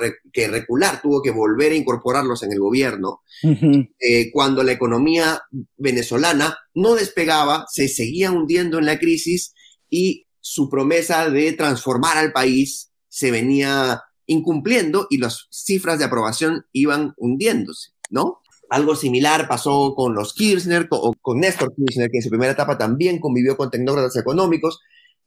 recular, 0.47 1.01
tuvo 1.01 1.21
que 1.21 1.31
volver 1.31 1.71
a 1.71 1.75
incorporarlos 1.75 2.43
en 2.43 2.51
el 2.51 2.59
gobierno. 2.59 3.21
Eh, 3.41 4.31
cuando 4.33 4.63
la 4.63 4.73
economía 4.73 5.41
venezolana 5.77 6.57
no 6.73 6.95
despegaba, 6.95 7.63
se 7.71 7.87
seguía 7.87 8.33
hundiendo 8.33 8.77
en 8.77 8.85
la 8.85 8.99
crisis 8.99 9.53
y 9.89 10.27
su 10.41 10.69
promesa 10.69 11.29
de 11.29 11.53
transformar 11.53 12.17
al 12.17 12.33
país 12.33 12.91
se 13.07 13.31
venía 13.31 14.01
incumpliendo 14.25 15.07
y 15.09 15.19
las 15.19 15.47
cifras 15.51 15.99
de 15.99 16.05
aprobación 16.05 16.65
iban 16.73 17.13
hundiéndose, 17.15 17.91
¿no? 18.09 18.41
Algo 18.69 18.95
similar 18.95 19.47
pasó 19.47 19.93
con 19.95 20.15
los 20.15 20.33
Kirchner 20.33 20.87
o 20.91 21.13
con 21.21 21.39
Néstor 21.39 21.73
Kirchner, 21.75 22.09
que 22.09 22.17
en 22.17 22.23
su 22.23 22.29
primera 22.29 22.53
etapa 22.53 22.77
también 22.77 23.19
convivió 23.19 23.57
con 23.57 23.69
tecnócratas 23.69 24.17
económicos, 24.17 24.79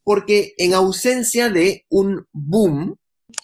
porque 0.02 0.54
en 0.59 0.75
ausencia 0.75 1.50
de 1.50 1.85
un 1.88 2.26
boom, 2.33 2.97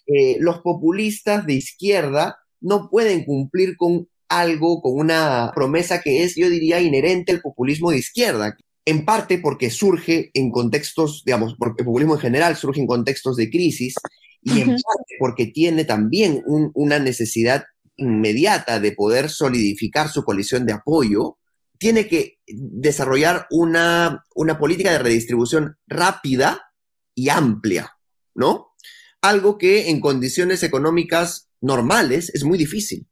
eh, 0.06 0.36
los 0.40 0.60
populistas 0.60 1.46
de 1.46 1.54
izquierda 1.54 2.38
no 2.60 2.88
pueden 2.90 3.24
cumplir 3.24 3.76
con 3.76 4.08
algo, 4.28 4.80
con 4.80 4.98
una 4.98 5.52
promesa 5.54 6.00
que 6.00 6.24
es, 6.24 6.34
yo 6.34 6.48
diría, 6.48 6.80
inherente 6.80 7.32
al 7.32 7.40
populismo 7.40 7.90
de 7.90 7.98
izquierda, 7.98 8.56
en 8.86 9.04
parte 9.04 9.38
porque 9.38 9.70
surge 9.70 10.30
en 10.34 10.50
contextos, 10.50 11.22
digamos, 11.24 11.54
porque 11.58 11.82
el 11.82 11.86
populismo 11.86 12.14
en 12.14 12.20
general 12.20 12.56
surge 12.56 12.80
en 12.80 12.86
contextos 12.86 13.36
de 13.36 13.50
crisis 13.50 13.94
y 14.42 14.60
en 14.60 14.68
parte 14.68 15.14
porque 15.18 15.46
tiene 15.46 15.84
también 15.84 16.42
una 16.46 16.98
necesidad 16.98 17.64
inmediata 17.96 18.80
de 18.80 18.92
poder 18.92 19.30
solidificar 19.30 20.08
su 20.08 20.24
coalición 20.24 20.66
de 20.66 20.72
apoyo, 20.72 21.38
tiene 21.78 22.08
que 22.08 22.38
desarrollar 22.46 23.46
una, 23.50 24.24
una 24.34 24.58
política 24.58 24.92
de 24.92 24.98
redistribución 24.98 25.76
rápida 25.86 26.72
y 27.14 27.28
amplia, 27.28 27.92
¿no? 28.34 28.74
Algo 29.20 29.58
que 29.58 29.90
en 29.90 30.00
condiciones 30.00 30.62
económicas 30.62 31.48
normales 31.60 32.30
es 32.34 32.44
muy 32.44 32.58
difícil, 32.58 33.06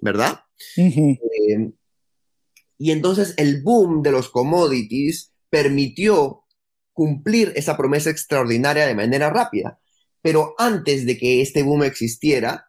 ¿verdad? 0.00 0.40
Eh, 0.76 1.72
y 2.78 2.90
entonces 2.90 3.34
el 3.36 3.62
boom 3.62 4.02
de 4.02 4.10
los 4.10 4.28
commodities 4.28 5.32
permitió 5.50 6.44
cumplir 6.92 7.52
esa 7.56 7.76
promesa 7.76 8.10
extraordinaria 8.10 8.86
de 8.86 8.94
manera 8.94 9.30
rápida. 9.30 9.78
Pero 10.22 10.54
antes 10.58 11.06
de 11.06 11.16
que 11.16 11.40
este 11.40 11.62
boom 11.62 11.84
existiera, 11.84 12.66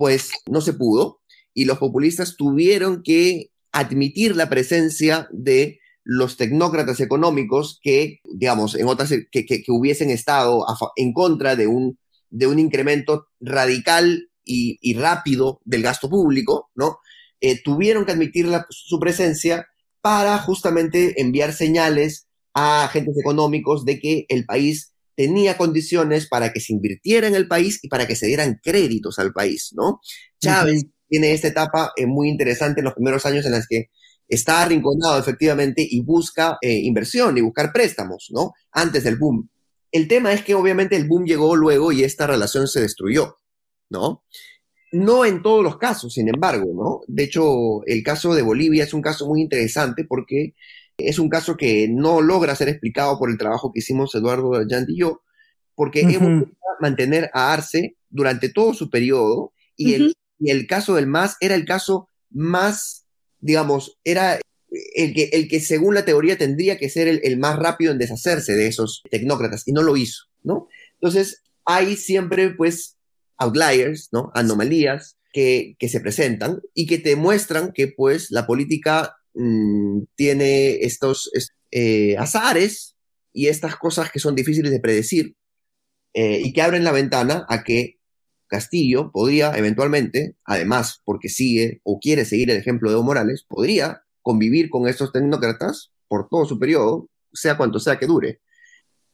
pues 0.00 0.30
no 0.48 0.62
se 0.62 0.72
pudo 0.72 1.20
y 1.52 1.66
los 1.66 1.76
populistas 1.76 2.36
tuvieron 2.38 3.02
que 3.02 3.50
admitir 3.70 4.34
la 4.34 4.48
presencia 4.48 5.28
de 5.30 5.78
los 6.04 6.38
tecnócratas 6.38 7.00
económicos 7.00 7.78
que, 7.82 8.20
digamos, 8.24 8.76
en 8.76 8.86
otras, 8.86 9.10
que, 9.30 9.64
hubiesen 9.68 10.08
estado 10.08 10.64
en 10.96 11.12
contra 11.12 11.54
de 11.54 11.66
un, 11.66 11.98
de 12.30 12.46
un 12.46 12.58
incremento 12.58 13.26
radical 13.40 14.30
y, 14.42 14.94
rápido 14.94 15.60
del 15.66 15.82
gasto 15.82 16.08
público, 16.08 16.70
¿no? 16.74 16.96
Eh, 17.42 17.60
tuvieron 17.62 18.06
que 18.06 18.12
admitir 18.12 18.48
su 18.70 18.98
presencia 18.98 19.66
para 20.00 20.38
justamente 20.38 21.20
enviar 21.20 21.52
señales 21.52 22.26
a 22.54 22.84
agentes 22.84 23.18
económicos 23.18 23.84
de 23.84 24.00
que 24.00 24.24
el 24.30 24.46
país 24.46 24.89
tenía 25.14 25.56
condiciones 25.56 26.28
para 26.28 26.52
que 26.52 26.60
se 26.60 26.72
invirtiera 26.72 27.26
en 27.26 27.34
el 27.34 27.48
país 27.48 27.78
y 27.82 27.88
para 27.88 28.06
que 28.06 28.16
se 28.16 28.26
dieran 28.26 28.60
créditos 28.62 29.18
al 29.18 29.32
país, 29.32 29.70
¿no? 29.76 30.00
Chávez 30.40 30.86
tiene 31.08 31.32
esta 31.32 31.48
etapa 31.48 31.92
eh, 31.96 32.06
muy 32.06 32.28
interesante 32.28 32.80
en 32.80 32.84
los 32.84 32.94
primeros 32.94 33.26
años 33.26 33.44
en 33.44 33.52
las 33.52 33.66
que 33.66 33.90
está 34.28 34.62
arrinconado 34.62 35.18
efectivamente 35.18 35.86
y 35.88 36.00
busca 36.02 36.56
eh, 36.62 36.72
inversión 36.72 37.36
y 37.36 37.40
buscar 37.40 37.72
préstamos, 37.72 38.28
¿no? 38.30 38.52
Antes 38.70 39.04
del 39.04 39.18
boom. 39.18 39.50
El 39.90 40.06
tema 40.06 40.32
es 40.32 40.44
que 40.44 40.54
obviamente 40.54 40.94
el 40.94 41.08
boom 41.08 41.24
llegó 41.24 41.56
luego 41.56 41.90
y 41.90 42.04
esta 42.04 42.28
relación 42.28 42.68
se 42.68 42.80
destruyó, 42.80 43.36
¿no? 43.90 44.24
No 44.92 45.24
en 45.24 45.42
todos 45.42 45.64
los 45.64 45.78
casos, 45.78 46.14
sin 46.14 46.28
embargo, 46.28 46.72
¿no? 46.74 47.00
De 47.08 47.24
hecho, 47.24 47.84
el 47.86 48.02
caso 48.04 48.34
de 48.34 48.42
Bolivia 48.42 48.84
es 48.84 48.94
un 48.94 49.02
caso 49.02 49.26
muy 49.26 49.40
interesante 49.40 50.04
porque 50.04 50.54
es 51.06 51.18
un 51.18 51.28
caso 51.28 51.56
que 51.56 51.88
no 51.88 52.20
logra 52.20 52.54
ser 52.54 52.68
explicado 52.68 53.18
por 53.18 53.30
el 53.30 53.38
trabajo 53.38 53.72
que 53.72 53.80
hicimos 53.80 54.14
Eduardo 54.14 54.66
Yandy 54.66 54.94
y 54.94 55.00
yo, 55.00 55.22
porque 55.74 56.00
hemos 56.00 56.44
mantener 56.80 57.30
a 57.34 57.52
Arce 57.52 57.96
durante 58.08 58.48
todo 58.48 58.74
su 58.74 58.90
periodo 58.90 59.52
y, 59.76 59.94
el, 59.94 60.14
y 60.38 60.50
el 60.50 60.66
caso 60.66 60.94
del 60.94 61.06
MAS 61.06 61.36
era 61.40 61.54
el 61.54 61.64
caso 61.64 62.08
más, 62.30 63.06
digamos, 63.38 63.98
era 64.04 64.40
el 64.94 65.14
que, 65.14 65.30
el 65.32 65.48
que 65.48 65.60
según 65.60 65.94
la 65.94 66.04
teoría 66.04 66.38
tendría 66.38 66.78
que 66.78 66.88
ser 66.88 67.08
el, 67.08 67.38
más 67.38 67.58
rápido 67.58 67.92
en 67.92 67.98
deshacerse 67.98 68.54
de 68.54 68.66
esos 68.66 69.02
tecnócratas 69.10 69.66
y 69.66 69.72
no 69.72 69.82
lo 69.82 69.96
hizo, 69.96 70.24
¿no? 70.42 70.68
Entonces, 70.94 71.42
hay 71.64 71.96
siempre, 71.96 72.50
pues, 72.50 72.96
outliers, 73.36 74.08
¿no? 74.12 74.30
Anomalías 74.34 75.16
que, 75.32 75.76
que 75.78 75.88
se 75.88 76.00
presentan 76.00 76.60
y 76.74 76.86
que 76.86 76.98
te 76.98 77.16
muestran 77.16 77.72
que, 77.72 77.88
pues, 77.88 78.30
la 78.30 78.46
política 78.46 79.16
Mm, 79.34 80.02
tiene 80.16 80.80
estos 80.80 81.30
eh, 81.70 82.16
azares 82.18 82.96
y 83.32 83.46
estas 83.46 83.76
cosas 83.76 84.10
que 84.10 84.18
son 84.18 84.34
difíciles 84.34 84.72
de 84.72 84.80
predecir 84.80 85.36
eh, 86.14 86.40
y 86.44 86.52
que 86.52 86.62
abren 86.62 86.82
la 86.82 86.92
ventana 86.92 87.46
a 87.48 87.62
que 87.62 88.00
Castillo 88.48 89.12
podría 89.12 89.56
eventualmente, 89.56 90.36
además 90.44 91.00
porque 91.04 91.28
sigue 91.28 91.80
o 91.84 92.00
quiere 92.00 92.24
seguir 92.24 92.50
el 92.50 92.56
ejemplo 92.56 92.90
de 92.90 92.94
Evo 92.94 93.04
Morales, 93.04 93.44
podría 93.48 94.02
convivir 94.22 94.68
con 94.68 94.88
estos 94.88 95.12
tecnócratas 95.12 95.92
por 96.08 96.28
todo 96.28 96.44
su 96.44 96.58
periodo, 96.58 97.08
sea 97.32 97.56
cuanto 97.56 97.78
sea 97.78 97.98
que 97.98 98.06
dure. 98.06 98.40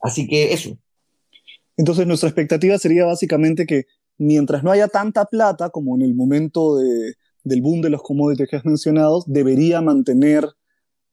Así 0.01 0.27
que 0.27 0.55
eso. 0.55 0.79
Entonces 1.77 2.07
nuestra 2.07 2.31
expectativa 2.31 2.79
sería 2.79 3.05
básicamente 3.05 3.67
que 3.67 3.85
mientras 4.17 4.65
no 4.65 4.71
haya 4.71 4.89
tanta 4.89 5.27
plata 5.27 5.69
como 5.69 5.95
en 5.97 6.03
el 6.03 6.15
momento 6.15 6.79
de, 6.79 7.15
del 7.47 7.63
boom 7.63 7.81
de 7.81 7.91
los 7.91 8.03
commodities 8.03 8.49
que 8.49 8.57
has 8.57 8.65
mencionado, 8.65 9.23
debería 9.27 9.81
mantener 9.81 10.45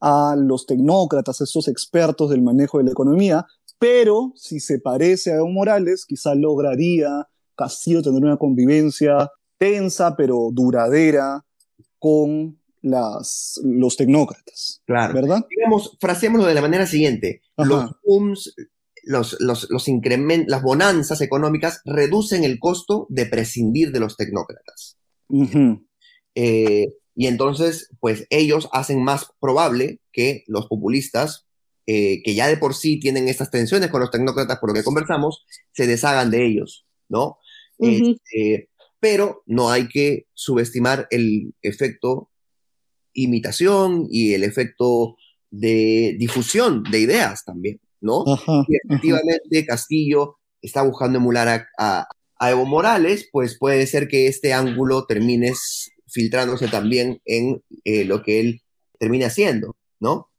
a 0.01 0.35
los 0.35 0.65
tecnócratas, 0.65 1.39
esos 1.41 1.67
expertos 1.67 2.29
del 2.31 2.41
manejo 2.41 2.79
de 2.79 2.85
la 2.85 2.91
economía, 2.91 3.45
pero 3.79 4.33
si 4.35 4.59
se 4.59 4.79
parece 4.79 5.31
a 5.31 5.35
Evo 5.35 5.49
Morales, 5.49 6.05
quizá 6.05 6.33
lograría 6.35 7.27
Castillo 7.55 8.01
tener 8.01 8.23
una 8.23 8.37
convivencia 8.37 9.29
tensa 9.57 10.15
pero 10.15 10.49
duradera 10.51 11.45
con 11.99 12.59
las, 12.81 13.59
los 13.63 13.95
tecnócratas. 13.95 14.81
Claro. 14.85 15.13
¿Verdad? 15.13 15.45
Digamos, 15.49 15.97
fraseémoslo 16.01 16.47
de 16.47 16.55
la 16.55 16.61
manera 16.61 16.87
siguiente. 16.87 17.41
Los 17.57 17.91
booms, 18.03 18.55
los, 19.03 19.37
los, 19.39 19.69
los 19.69 19.87
las 20.47 20.63
bonanzas 20.63 21.21
económicas 21.21 21.81
reducen 21.85 22.43
el 22.43 22.59
costo 22.59 23.05
de 23.09 23.27
prescindir 23.27 23.91
de 23.91 23.99
los 23.99 24.17
tecnócratas. 24.17 24.97
Eh, 26.35 26.87
y 27.15 27.27
entonces, 27.27 27.89
pues 27.99 28.25
ellos 28.29 28.69
hacen 28.71 29.03
más 29.03 29.27
probable 29.39 29.99
que 30.11 30.43
los 30.47 30.67
populistas, 30.67 31.45
eh, 31.85 32.21
que 32.23 32.33
ya 32.33 32.47
de 32.47 32.57
por 32.57 32.73
sí 32.73 32.99
tienen 32.99 33.27
estas 33.27 33.51
tensiones 33.51 33.89
con 33.89 34.01
los 34.01 34.09
tecnócratas, 34.09 34.57
por 34.59 34.69
lo 34.69 34.73
que 34.73 34.83
conversamos, 34.83 35.45
se 35.73 35.85
deshagan 35.85 36.31
de 36.31 36.45
ellos, 36.45 36.85
¿no? 37.09 37.37
Este, 37.79 38.69
pero 38.99 39.43
no 39.45 39.69
hay 39.69 39.89
que 39.89 40.27
subestimar 40.33 41.07
el 41.11 41.53
efecto 41.61 42.29
imitación 43.13 44.07
y 44.09 44.33
el 44.33 44.43
efecto 44.43 45.17
de 45.51 46.15
difusión 46.17 46.83
de 46.83 46.99
ideas 46.99 47.43
también, 47.45 47.79
¿no? 48.01 48.23
y 48.67 48.75
efectivamente 48.83 49.65
Castillo 49.65 50.37
está 50.61 50.81
buscando 50.81 51.19
emular 51.19 51.67
a, 51.77 52.07
a, 52.39 52.49
Evo 52.49 52.65
Morales, 52.65 53.29
pues 53.31 53.57
puede 53.57 53.85
ser 53.87 54.07
que 54.07 54.27
este 54.27 54.53
ángulo 54.53 55.05
termine 55.05 55.53
filtrándose 56.13 56.67
también 56.67 57.19
en 57.25 57.61
eh, 57.83 58.05
lo 58.05 58.21
que 58.21 58.39
él 58.39 58.61
termina 58.99 59.27
haciendo, 59.27 59.75
¿no? 59.99 60.29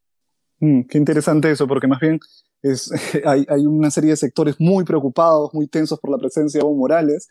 Mm, 0.61 0.83
qué 0.83 0.99
interesante 0.99 1.51
eso, 1.51 1.67
porque 1.67 1.89
más 1.89 2.01
bien 2.01 2.21
es, 2.63 2.91
hay, 3.27 3.45
hay, 3.49 3.67
una 3.67 3.91
serie 3.91 4.11
de 4.11 4.17
sectores 4.17 4.57
muy 4.59 4.85
preocupados, 4.85 5.53
muy 5.53 5.67
tensos 5.67 5.99
por 5.99 6.11
la 6.11 6.19
presencia 6.19 6.59
de 6.59 6.65
Evo 6.65 6.75
Morales, 6.77 7.29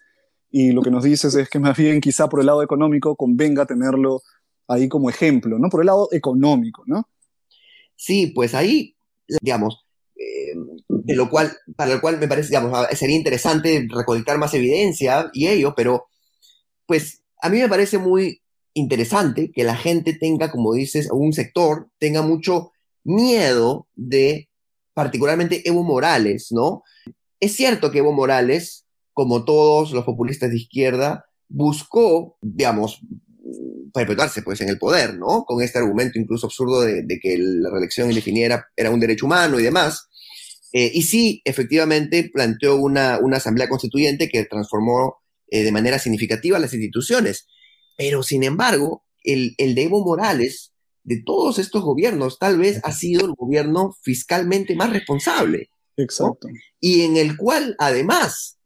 y 0.52 0.72
lo 0.72 0.82
que 0.82 0.92
nos 0.92 1.04
dices 1.04 1.34
es 1.34 1.50
que 1.50 1.58
más 1.58 1.76
bien 1.76 2.00
quizá 2.00 2.30
por 2.30 2.42
el 2.42 2.46
lado 2.46 2.62
económico 2.62 3.16
convenga 3.16 3.66
tenerlo 3.66 4.22
ahí 4.68 4.88
como 4.88 5.10
ejemplo, 5.10 5.58
¿no? 5.58 5.70
Por 5.70 5.82
el 5.82 5.88
lado 5.88 6.10
económico, 6.12 6.84
¿no? 6.86 7.10
Sí, 7.96 8.28
pues 8.36 8.54
ahí, 8.54 8.96
digamos, 9.42 9.86
eh, 10.16 10.54
de 10.88 11.16
lo 11.16 11.30
cual, 11.30 11.52
para 11.76 11.96
lo 11.96 12.02
cual 12.02 12.20
me 12.20 12.28
parece, 12.28 12.50
digamos, 12.50 12.78
sería 12.96 13.16
interesante 13.16 13.88
recolectar 13.90 14.38
más 14.38 14.54
evidencia 14.54 15.30
y 15.34 15.48
ello, 15.48 15.74
pero 15.76 16.08
pues 16.86 17.23
a 17.44 17.50
mí 17.50 17.60
me 17.60 17.68
parece 17.68 17.98
muy 17.98 18.42
interesante 18.74 19.52
que 19.52 19.66
la 19.66 19.76
gente 19.76 20.14
tenga, 20.14 20.50
como 20.50 20.74
dices, 20.74 21.10
un 21.12 21.34
sector 21.34 21.90
tenga 22.00 22.22
mucho 22.22 22.72
miedo 23.04 23.88
de 23.96 24.50
particularmente 24.94 25.68
Evo 25.68 25.84
Morales, 25.84 26.48
¿no? 26.52 26.84
Es 27.42 27.56
cierto 27.56 27.92
que 27.92 28.00
Evo 28.00 28.14
Morales, 28.14 28.86
como 29.12 29.44
todos 29.44 29.92
los 29.92 30.06
populistas 30.06 30.52
de 30.52 30.58
izquierda, 30.58 31.26
buscó, 31.50 32.38
digamos, 32.42 33.02
perpetuarse 33.94 34.42
pues 34.42 34.62
en 34.62 34.70
el 34.70 34.80
poder, 34.80 35.18
¿no? 35.18 35.44
Con 35.44 35.62
este 35.62 35.80
argumento 35.80 36.18
incluso 36.18 36.48
absurdo 36.48 36.82
de, 36.82 37.06
que 37.22 37.38
la 37.38 37.72
reelección 37.72 38.10
indefiniera 38.10 38.68
era 38.76 38.90
un 38.90 39.02
derecho 39.02 39.26
humano 39.26 39.60
y 39.60 39.64
demás. 39.64 40.08
Eh, 40.72 40.92
y 40.94 41.04
sí, 41.04 41.42
efectivamente 41.44 42.32
planteó 42.34 42.78
una, 42.78 43.20
asamblea 43.34 43.68
constituyente 43.68 44.30
que 44.30 44.46
transformó 44.46 45.23
eh, 45.50 45.64
de 45.64 45.72
manera 45.72 46.00
significativa 46.00 46.60
las 46.60 46.74
instituciones. 46.74 47.48
Pero, 47.98 48.24
sin 48.24 48.44
embargo, 48.44 49.06
el, 49.24 49.56
el 49.58 49.76
de 49.76 49.84
Evo 49.84 50.04
Morales, 50.04 50.74
de 51.04 51.22
todos 51.26 51.60
estos 51.60 51.84
gobiernos, 51.84 52.40
tal 52.40 52.58
vez 52.58 52.80
ha 52.84 52.92
sido 52.92 53.26
el 53.26 53.34
gobierno 53.34 53.96
fiscalmente 54.02 54.76
más 54.76 54.92
responsable. 54.92 55.70
Exacto. 55.98 56.48
Y 56.80 57.02
en 57.02 57.18
el 57.18 57.38
cual, 57.38 57.76
además, 57.80 58.58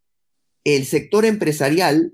el 0.64 0.86
sector 0.86 1.26
empresarial 1.26 2.14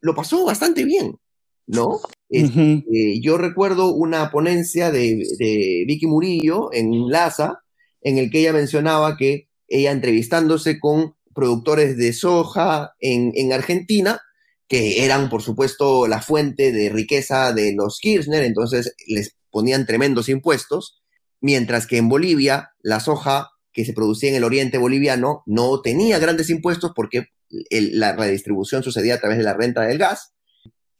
lo 0.00 0.14
pasó 0.14 0.44
bastante 0.44 0.84
bien, 0.84 1.18
¿no? 1.66 2.00
Este, 2.28 3.20
yo 3.20 3.38
recuerdo 3.38 3.94
una 3.94 4.30
ponencia 4.30 4.90
de, 4.90 5.22
de, 5.38 5.84
Vicky 5.86 6.06
Murillo 6.06 6.72
en 6.72 7.08
LASA, 7.08 7.60
en 8.00 8.18
el 8.18 8.30
que 8.30 8.40
ella 8.40 8.52
mencionaba 8.52 9.16
que 9.16 9.48
ella 9.68 9.92
entrevistándose 9.92 10.78
con 10.80 11.15
productores 11.36 11.96
de 11.96 12.12
soja 12.14 12.94
en, 12.98 13.30
en 13.34 13.52
Argentina, 13.52 14.20
que 14.68 15.04
eran, 15.04 15.28
por 15.28 15.42
supuesto, 15.42 16.08
la 16.08 16.22
fuente 16.22 16.72
de 16.72 16.88
riqueza 16.88 17.52
de 17.52 17.74
los 17.76 18.00
Kirchner, 18.00 18.42
entonces 18.42 18.94
les 19.06 19.36
ponían 19.50 19.86
tremendos 19.86 20.28
impuestos, 20.28 21.02
mientras 21.40 21.86
que 21.86 21.98
en 21.98 22.08
Bolivia 22.08 22.70
la 22.80 22.98
soja 22.98 23.50
que 23.72 23.84
se 23.84 23.92
producía 23.92 24.30
en 24.30 24.36
el 24.36 24.44
oriente 24.44 24.78
boliviano 24.78 25.42
no 25.44 25.82
tenía 25.82 26.18
grandes 26.18 26.48
impuestos 26.48 26.92
porque 26.96 27.26
la 27.70 28.16
redistribución 28.16 28.82
sucedía 28.82 29.14
a 29.14 29.20
través 29.20 29.38
de 29.38 29.44
la 29.44 29.54
renta 29.54 29.82
del 29.82 29.98
gas. 29.98 30.32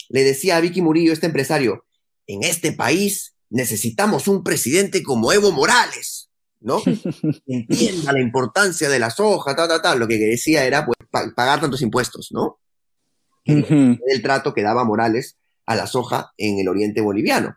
Le 0.08 0.22
decía 0.22 0.58
a 0.58 0.60
Vicky 0.60 0.82
Murillo, 0.82 1.12
este 1.12 1.26
empresario, 1.26 1.86
en 2.26 2.44
este 2.44 2.72
país 2.72 3.34
necesitamos 3.48 4.28
un 4.28 4.44
presidente 4.44 5.02
como 5.02 5.32
Evo 5.32 5.52
Morales, 5.52 6.25
¿no? 6.60 6.80
Entienda 7.46 8.12
la 8.12 8.20
importancia 8.20 8.88
de 8.88 8.98
la 8.98 9.10
soja, 9.10 9.54
ta, 9.54 9.68
ta, 9.68 9.80
ta. 9.80 9.94
Lo 9.94 10.08
que 10.08 10.18
decía 10.18 10.64
era 10.64 10.84
pues, 10.86 10.96
pagar 11.34 11.60
tantos 11.60 11.82
impuestos, 11.82 12.28
¿no? 12.32 12.58
el 13.44 14.22
trato 14.22 14.52
que 14.52 14.62
daba 14.62 14.84
Morales 14.84 15.38
a 15.66 15.76
la 15.76 15.86
soja 15.86 16.32
en 16.36 16.58
el 16.58 16.68
oriente 16.68 17.00
boliviano. 17.00 17.56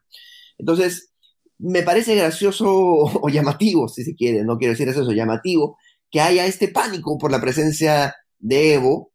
Entonces, 0.59 1.11
me 1.57 1.83
parece 1.83 2.15
gracioso 2.15 2.67
o 2.73 3.29
llamativo, 3.29 3.87
si 3.87 4.03
se 4.03 4.15
quiere, 4.15 4.43
no 4.43 4.57
quiero 4.57 4.73
decir 4.73 4.87
eso, 4.87 5.11
llamativo, 5.11 5.77
que 6.11 6.21
haya 6.21 6.45
este 6.45 6.69
pánico 6.69 7.17
por 7.17 7.31
la 7.31 7.41
presencia 7.41 8.15
de 8.39 8.73
Evo, 8.73 9.11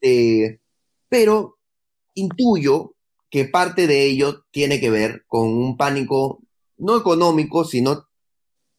eh, 0.00 0.60
pero 1.08 1.58
intuyo 2.14 2.94
que 3.30 3.46
parte 3.46 3.86
de 3.86 4.04
ello 4.04 4.44
tiene 4.50 4.78
que 4.78 4.90
ver 4.90 5.24
con 5.26 5.48
un 5.48 5.76
pánico 5.76 6.42
no 6.76 6.98
económico, 6.98 7.64
sino 7.64 8.08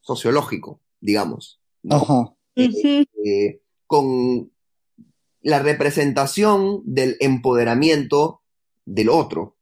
sociológico, 0.04 0.80
digamos. 1.00 1.60
Eh, 2.54 3.06
eh, 3.24 3.60
con 3.86 4.52
la 5.42 5.58
representación 5.58 6.82
del 6.84 7.16
empoderamiento 7.20 8.42
del 8.84 9.08
otro, 9.08 9.56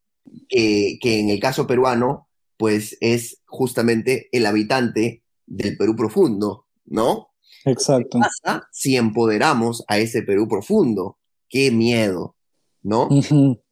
que 0.48 0.98
en 1.02 1.30
el 1.30 1.40
caso 1.40 1.66
peruano, 1.66 2.28
pues 2.56 2.96
es 3.00 3.40
justamente 3.46 4.28
el 4.30 4.46
habitante 4.46 5.22
del 5.46 5.76
Perú 5.76 5.96
profundo, 5.96 6.66
¿no? 6.84 7.30
Exacto. 7.64 8.18
¿Qué 8.18 8.20
pasa 8.20 8.68
si 8.70 8.96
empoderamos 8.96 9.84
a 9.88 9.98
ese 9.98 10.22
Perú 10.22 10.48
profundo? 10.48 11.18
Qué 11.48 11.70
miedo, 11.70 12.36
¿no? 12.82 13.08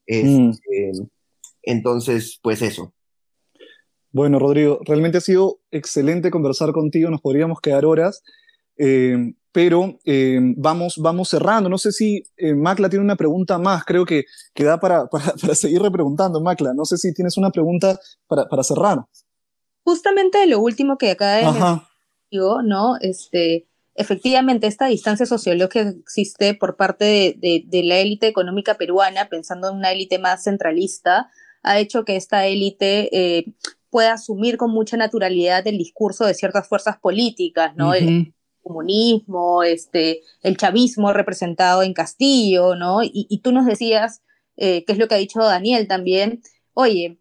Este, 0.07 0.93
entonces, 1.63 2.39
pues 2.43 2.63
eso. 2.63 2.93
Bueno, 4.13 4.39
Rodrigo, 4.39 4.81
realmente 4.85 5.19
ha 5.19 5.21
sido 5.21 5.61
excelente 5.71 6.31
conversar 6.31 6.73
contigo, 6.73 7.11
nos 7.11 7.21
podríamos 7.21 7.61
quedar 7.61 7.85
horas. 7.85 8.23
Eh, 8.77 9.35
pero 9.53 9.99
eh, 10.05 10.39
vamos, 10.57 10.95
vamos 10.99 11.29
cerrando. 11.29 11.69
No 11.69 11.79
sé 11.79 11.93
si 11.93 12.25
eh, 12.37 12.55
Macla 12.55 12.89
tiene 12.89 13.05
una 13.05 13.17
pregunta 13.17 13.59
más, 13.59 13.85
creo 13.85 14.05
que, 14.05 14.25
que 14.55 14.65
da 14.65 14.79
para, 14.79 15.07
para, 15.11 15.55
seguir 15.55 15.83
repreguntando, 15.83 16.41
Macla. 16.41 16.73
No 16.75 16.85
sé 16.85 16.97
si 16.97 17.13
tienes 17.13 17.37
una 17.37 17.51
pregunta 17.51 17.99
para, 18.27 18.49
para 18.49 18.63
cerrar. 18.63 18.99
Justamente 19.83 20.47
lo 20.47 20.61
último 20.61 20.99
que 20.99 21.11
acaba 21.11 21.33
de 21.33 21.47
decir, 21.47 22.43
¿no? 22.65 22.97
Este, 23.01 23.67
efectivamente, 23.95 24.67
esta 24.67 24.87
distancia 24.87 25.27
sociológica 25.27 25.93
que 25.93 25.99
existe 25.99 26.55
por 26.55 26.77
parte 26.77 27.37
de, 27.41 27.65
de, 27.67 27.83
la 27.83 27.99
élite 27.99 28.29
económica 28.29 28.75
peruana, 28.75 29.29
pensando 29.29 29.71
en 29.71 29.77
una 29.77 29.91
élite 29.91 30.19
más 30.19 30.45
centralista, 30.45 31.31
ha 31.63 31.79
hecho 31.79 32.05
que 32.05 32.17
esta 32.17 32.47
élite 32.47 33.09
eh, 33.13 33.47
pueda 33.91 34.15
asumir 34.15 34.57
con 34.57 34.71
mucha 34.71 34.97
naturalidad 34.97 35.67
el 35.67 35.79
discurso 35.79 36.25
de 36.25 36.35
ciertas 36.35 36.69
fuerzas 36.69 36.99
políticas, 36.99 37.75
¿no? 37.77 37.93
comunismo, 38.63 39.63
este, 39.63 40.21
el 40.43 40.57
chavismo 40.57 41.13
representado 41.13 41.83
en 41.83 41.95
Castillo, 41.95 42.77
¿no? 42.77 43.01
Y, 43.03 43.41
tú 43.43 43.53
nos 43.53 43.67
decías, 43.67 44.23
eh, 44.57 44.85
que 44.85 44.93
es 44.93 44.99
lo 44.99 45.09
que 45.09 45.15
ha 45.15 45.19
dicho 45.19 45.41
Daniel 45.41 45.89
también, 45.89 46.43
oye, 46.75 47.19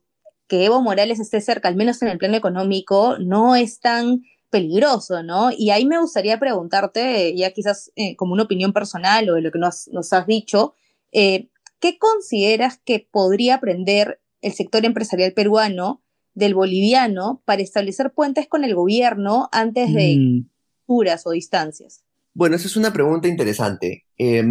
que 0.47 0.65
Evo 0.65 0.81
Morales 0.81 1.19
esté 1.19 1.41
cerca, 1.41 1.67
al 1.67 1.75
menos 1.75 2.01
en 2.01 2.09
el 2.09 2.17
plano 2.17 2.35
económico, 2.35 3.17
no 3.19 3.55
es 3.55 3.79
tan 3.79 4.23
peligroso, 4.49 5.21
¿no? 5.23 5.51
Y 5.55 5.69
ahí 5.69 5.85
me 5.85 5.99
gustaría 5.99 6.39
preguntarte, 6.39 7.35
ya 7.35 7.51
quizás 7.51 7.91
eh, 7.95 8.15
como 8.15 8.33
una 8.33 8.43
opinión 8.43 8.73
personal 8.73 9.29
o 9.29 9.35
de 9.35 9.41
lo 9.41 9.51
que 9.51 9.59
nos, 9.59 9.87
has 10.11 10.25
dicho, 10.25 10.73
eh, 11.11 11.49
¿qué 11.79 11.97
consideras 11.99 12.79
que 12.83 13.07
podría 13.11 13.55
aprender 13.55 14.19
el 14.41 14.53
sector 14.53 14.85
empresarial 14.85 15.33
peruano 15.33 16.01
del 16.39 16.55
boliviano 16.55 17.43
para 17.45 17.61
establecer 17.61 18.11
puentes 18.13 18.47
con 18.47 18.63
el 18.63 18.73
gobierno 18.73 19.49
antes 19.51 19.93
de 19.93 20.17
mm 20.17 20.49
o 20.89 21.31
distancias? 21.31 22.03
Bueno, 22.33 22.55
esa 22.55 22.67
es 22.67 22.75
una 22.75 22.91
pregunta 22.91 23.27
interesante. 23.27 24.05
Eh, 24.17 24.43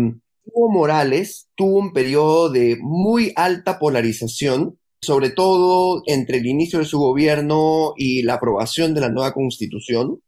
Hugo 0.45 0.71
Morales 0.71 1.49
tuvo 1.55 1.79
un 1.79 1.93
periodo 1.93 2.51
de 2.51 2.77
muy 2.81 3.33
alta 3.37 3.79
polarización, 3.79 4.79
sobre 5.01 5.31
todo 5.31 6.03
entre 6.07 6.39
el 6.39 6.47
inicio 6.47 6.79
de 6.79 6.85
su 6.85 6.99
gobierno 6.99 7.95
y 7.97 8.23
la 8.23 8.35
aprobación 8.35 8.95
de 8.95 9.01
la 9.01 9.11
nueva 9.11 9.33
constitución. 9.33 10.23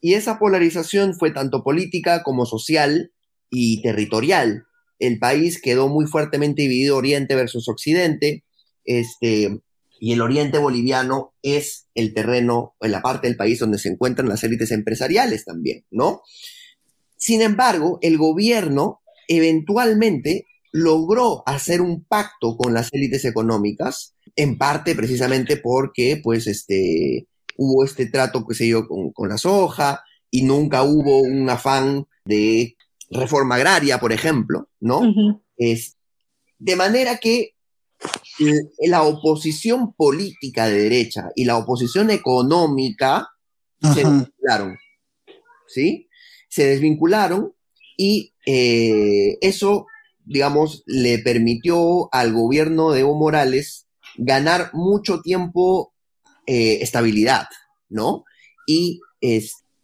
Y 0.00 0.14
esa 0.14 0.38
polarización 0.38 1.14
fue 1.14 1.30
tanto 1.30 1.62
política 1.62 2.22
como 2.22 2.46
social 2.46 3.12
y 3.50 3.82
territorial. 3.82 4.64
El 4.98 5.18
país 5.18 5.60
quedó 5.60 5.88
muy 5.88 6.06
fuertemente 6.06 6.62
dividido 6.62 6.96
Oriente 6.96 7.34
versus 7.34 7.68
Occidente. 7.68 8.44
Este, 8.84 9.60
y 10.04 10.12
el 10.14 10.20
oriente 10.20 10.58
boliviano 10.58 11.32
es 11.42 11.86
el 11.94 12.12
terreno, 12.12 12.74
en 12.80 12.90
la 12.90 13.02
parte 13.02 13.28
del 13.28 13.36
país 13.36 13.60
donde 13.60 13.78
se 13.78 13.88
encuentran 13.88 14.28
las 14.28 14.42
élites 14.42 14.72
empresariales 14.72 15.44
también, 15.44 15.84
¿no? 15.92 16.22
Sin 17.16 17.40
embargo, 17.40 18.00
el 18.02 18.18
gobierno 18.18 19.00
eventualmente 19.28 20.46
logró 20.72 21.44
hacer 21.46 21.80
un 21.80 22.02
pacto 22.02 22.56
con 22.56 22.74
las 22.74 22.88
élites 22.90 23.24
económicas, 23.24 24.16
en 24.34 24.58
parte 24.58 24.96
precisamente 24.96 25.56
porque, 25.56 26.20
pues, 26.20 26.48
este, 26.48 27.28
hubo 27.56 27.84
este 27.84 28.06
trato, 28.06 28.44
qué 28.44 28.56
sé 28.56 28.66
yo, 28.66 28.88
con, 28.88 29.28
la 29.28 29.38
soja, 29.38 30.02
y 30.32 30.42
nunca 30.42 30.82
hubo 30.82 31.20
un 31.20 31.48
afán 31.48 32.06
de 32.24 32.76
reforma 33.08 33.54
agraria, 33.54 34.00
por 34.00 34.12
ejemplo, 34.12 34.68
¿no? 34.80 35.02
es, 35.56 35.96
de 36.58 36.74
manera 36.74 37.18
que 37.18 37.51
la 38.86 39.02
oposición 39.02 39.92
política 39.94 40.66
de 40.66 40.78
derecha 40.78 41.30
y 41.36 41.44
la 41.44 41.56
oposición 41.56 42.10
económica 42.10 43.28
se 43.80 44.04
desvincularon. 44.04 44.78
¿Sí? 45.68 46.08
Se 46.48 46.66
desvincularon 46.66 47.54
y 47.96 48.34
eh, 48.46 49.38
eso, 49.40 49.86
digamos, 50.24 50.82
le 50.86 51.18
permitió 51.18 52.12
al 52.12 52.32
gobierno 52.32 52.90
de 52.90 53.00
Evo 53.00 53.16
Morales 53.16 53.86
ganar 54.16 54.70
mucho 54.72 55.20
tiempo 55.22 55.94
eh, 56.46 56.78
estabilidad, 56.82 57.46
¿no? 57.88 58.24
Y 58.66 59.00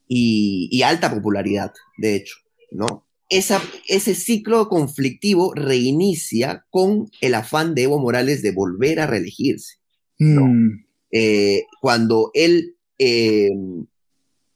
y, 0.08 0.82
alta 0.82 1.12
popularidad, 1.12 1.72
de 1.98 2.16
hecho, 2.16 2.36
¿no? 2.70 3.07
Esa, 3.28 3.62
ese 3.86 4.14
ciclo 4.14 4.68
conflictivo 4.68 5.52
reinicia 5.54 6.64
con 6.70 7.10
el 7.20 7.34
afán 7.34 7.74
de 7.74 7.82
Evo 7.82 7.98
Morales 7.98 8.42
de 8.42 8.52
volver 8.52 9.00
a 9.00 9.06
reelegirse. 9.06 9.76
Mm. 10.18 10.84
Eh, 11.10 11.64
cuando 11.80 12.30
él 12.34 12.76
eh, 12.98 13.50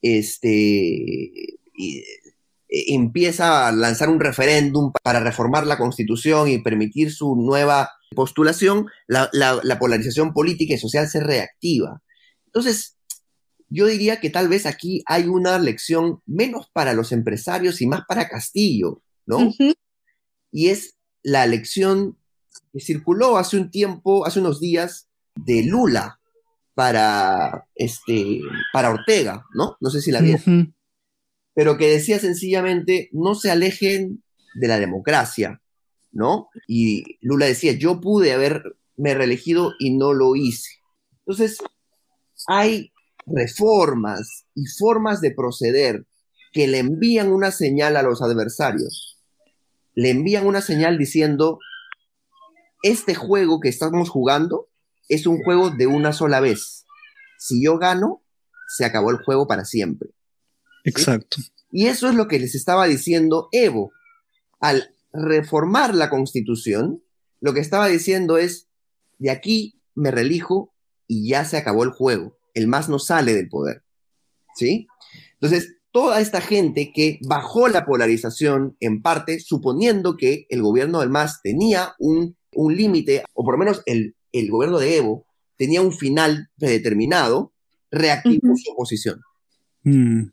este, 0.01 1.31
empieza 2.67 3.67
a 3.67 3.71
lanzar 3.71 4.09
un 4.09 4.19
referéndum 4.19 4.91
para 5.03 5.19
reformar 5.19 5.67
la 5.67 5.77
constitución 5.77 6.49
y 6.49 6.57
permitir 6.59 7.11
su 7.11 7.35
nueva 7.35 7.89
postulación, 8.15 8.87
la, 9.07 9.29
polarización 9.79 10.33
política 10.33 10.73
y 10.73 10.77
social 10.77 11.07
se 11.07 11.19
reactiva. 11.19 12.01
Entonces, 12.47 12.97
yo 13.69 13.87
diría 13.87 14.19
que 14.19 14.29
tal 14.29 14.47
vez 14.47 14.65
aquí 14.65 15.03
hay 15.05 15.27
una 15.27 15.57
lección 15.59 16.21
menos 16.25 16.69
para 16.71 16.93
los 16.93 17.11
empresarios 17.11 17.81
y 17.81 17.87
más 17.87 18.01
para 18.07 18.27
Castillo, 18.27 19.01
¿no? 19.25 19.53
Y 20.51 20.69
es 20.69 20.95
la 21.23 21.47
lección 21.47 22.17
que 22.71 22.79
circuló 22.79 23.37
hace 23.37 23.57
un 23.57 23.71
tiempo, 23.71 24.25
hace 24.25 24.39
unos 24.39 24.59
días, 24.59 25.07
de 25.35 25.63
Lula 25.63 26.19
para, 26.75 27.67
este, 27.75 28.39
para 28.71 28.91
Ortega, 28.91 29.45
¿no? 29.53 29.77
No 29.79 29.89
sé 29.89 30.01
si 30.01 30.11
la 30.11 30.21
vieron 30.21 30.73
pero 31.53 31.77
que 31.77 31.87
decía 31.87 32.19
sencillamente, 32.19 33.09
no 33.11 33.35
se 33.35 33.51
alejen 33.51 34.23
de 34.55 34.67
la 34.67 34.79
democracia, 34.79 35.61
¿no? 36.11 36.49
Y 36.67 37.17
Lula 37.21 37.45
decía, 37.45 37.73
yo 37.73 38.01
pude 38.01 38.33
haberme 38.33 38.73
reelegido 38.97 39.73
y 39.79 39.95
no 39.95 40.13
lo 40.13 40.35
hice. 40.35 40.71
Entonces, 41.19 41.57
hay 42.47 42.91
reformas 43.25 44.45
y 44.55 44.65
formas 44.65 45.21
de 45.21 45.31
proceder 45.31 46.05
que 46.51 46.67
le 46.67 46.79
envían 46.79 47.31
una 47.31 47.51
señal 47.51 47.97
a 47.97 48.03
los 48.03 48.21
adversarios. 48.21 49.19
Le 49.95 50.09
envían 50.09 50.45
una 50.45 50.61
señal 50.61 50.97
diciendo, 50.97 51.59
este 52.83 53.15
juego 53.15 53.59
que 53.59 53.69
estamos 53.69 54.09
jugando 54.09 54.69
es 55.09 55.27
un 55.27 55.41
juego 55.43 55.69
de 55.69 55.87
una 55.87 56.13
sola 56.13 56.39
vez. 56.39 56.85
Si 57.37 57.63
yo 57.63 57.77
gano, 57.77 58.23
se 58.67 58.85
acabó 58.85 59.11
el 59.11 59.17
juego 59.17 59.47
para 59.47 59.65
siempre. 59.65 60.09
Exacto. 60.83 61.37
Y 61.71 61.87
eso 61.87 62.09
es 62.09 62.15
lo 62.15 62.27
que 62.27 62.39
les 62.39 62.55
estaba 62.55 62.85
diciendo 62.85 63.49
Evo. 63.51 63.91
Al 64.59 64.95
reformar 65.11 65.95
la 65.95 66.09
constitución, 66.09 67.03
lo 67.41 67.53
que 67.53 67.59
estaba 67.59 67.87
diciendo 67.87 68.37
es, 68.37 68.67
de 69.17 69.31
aquí 69.31 69.81
me 69.95 70.11
relijo 70.11 70.73
y 71.07 71.29
ya 71.29 71.45
se 71.45 71.57
acabó 71.57 71.83
el 71.83 71.91
juego. 71.91 72.37
El 72.53 72.67
más 72.67 72.89
no 72.89 72.99
sale 72.99 73.33
del 73.33 73.49
poder. 73.49 73.83
¿Sí? 74.55 74.87
Entonces, 75.33 75.77
toda 75.91 76.21
esta 76.21 76.41
gente 76.41 76.91
que 76.93 77.19
bajó 77.21 77.67
la 77.67 77.85
polarización 77.85 78.75
en 78.79 79.01
parte 79.01 79.39
suponiendo 79.39 80.17
que 80.17 80.45
el 80.49 80.61
gobierno 80.61 80.99
del 80.99 81.09
MAS 81.09 81.41
tenía 81.41 81.95
un, 81.99 82.35
límite, 82.55 83.23
o 83.33 83.43
por 83.43 83.55
lo 83.55 83.59
menos 83.59 83.81
el, 83.85 84.15
gobierno 84.49 84.79
de 84.79 84.97
Evo 84.97 85.25
tenía 85.57 85.81
un 85.81 85.93
final 85.93 86.49
predeterminado, 86.57 87.53
reactivó 87.91 88.55
su 88.57 88.71
oposición. 88.71 89.21
Mm. 89.83 90.29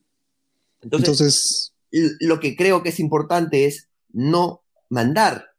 Entonces, 0.82 1.74
lo 1.90 2.40
que 2.40 2.56
creo 2.56 2.82
que 2.82 2.88
es 2.88 3.00
importante 3.00 3.66
es 3.66 3.88
no 4.12 4.62
mandar 4.88 5.50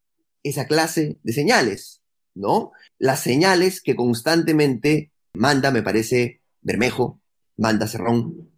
esa 0.43 0.65
clase 0.65 1.19
de 1.23 1.33
señales, 1.33 2.01
¿no? 2.33 2.71
Las 2.97 3.21
señales 3.21 3.81
que 3.81 3.95
constantemente 3.95 5.11
manda, 5.33 5.71
me 5.71 5.83
parece, 5.83 6.40
Bermejo, 6.61 7.19
manda 7.57 7.87
Cerrón, 7.87 8.49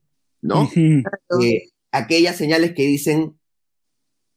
¿no? 0.42 0.70
Eh, 1.42 1.70
aquellas 1.92 2.36
señales 2.36 2.74
que 2.74 2.84
dicen, 2.84 3.38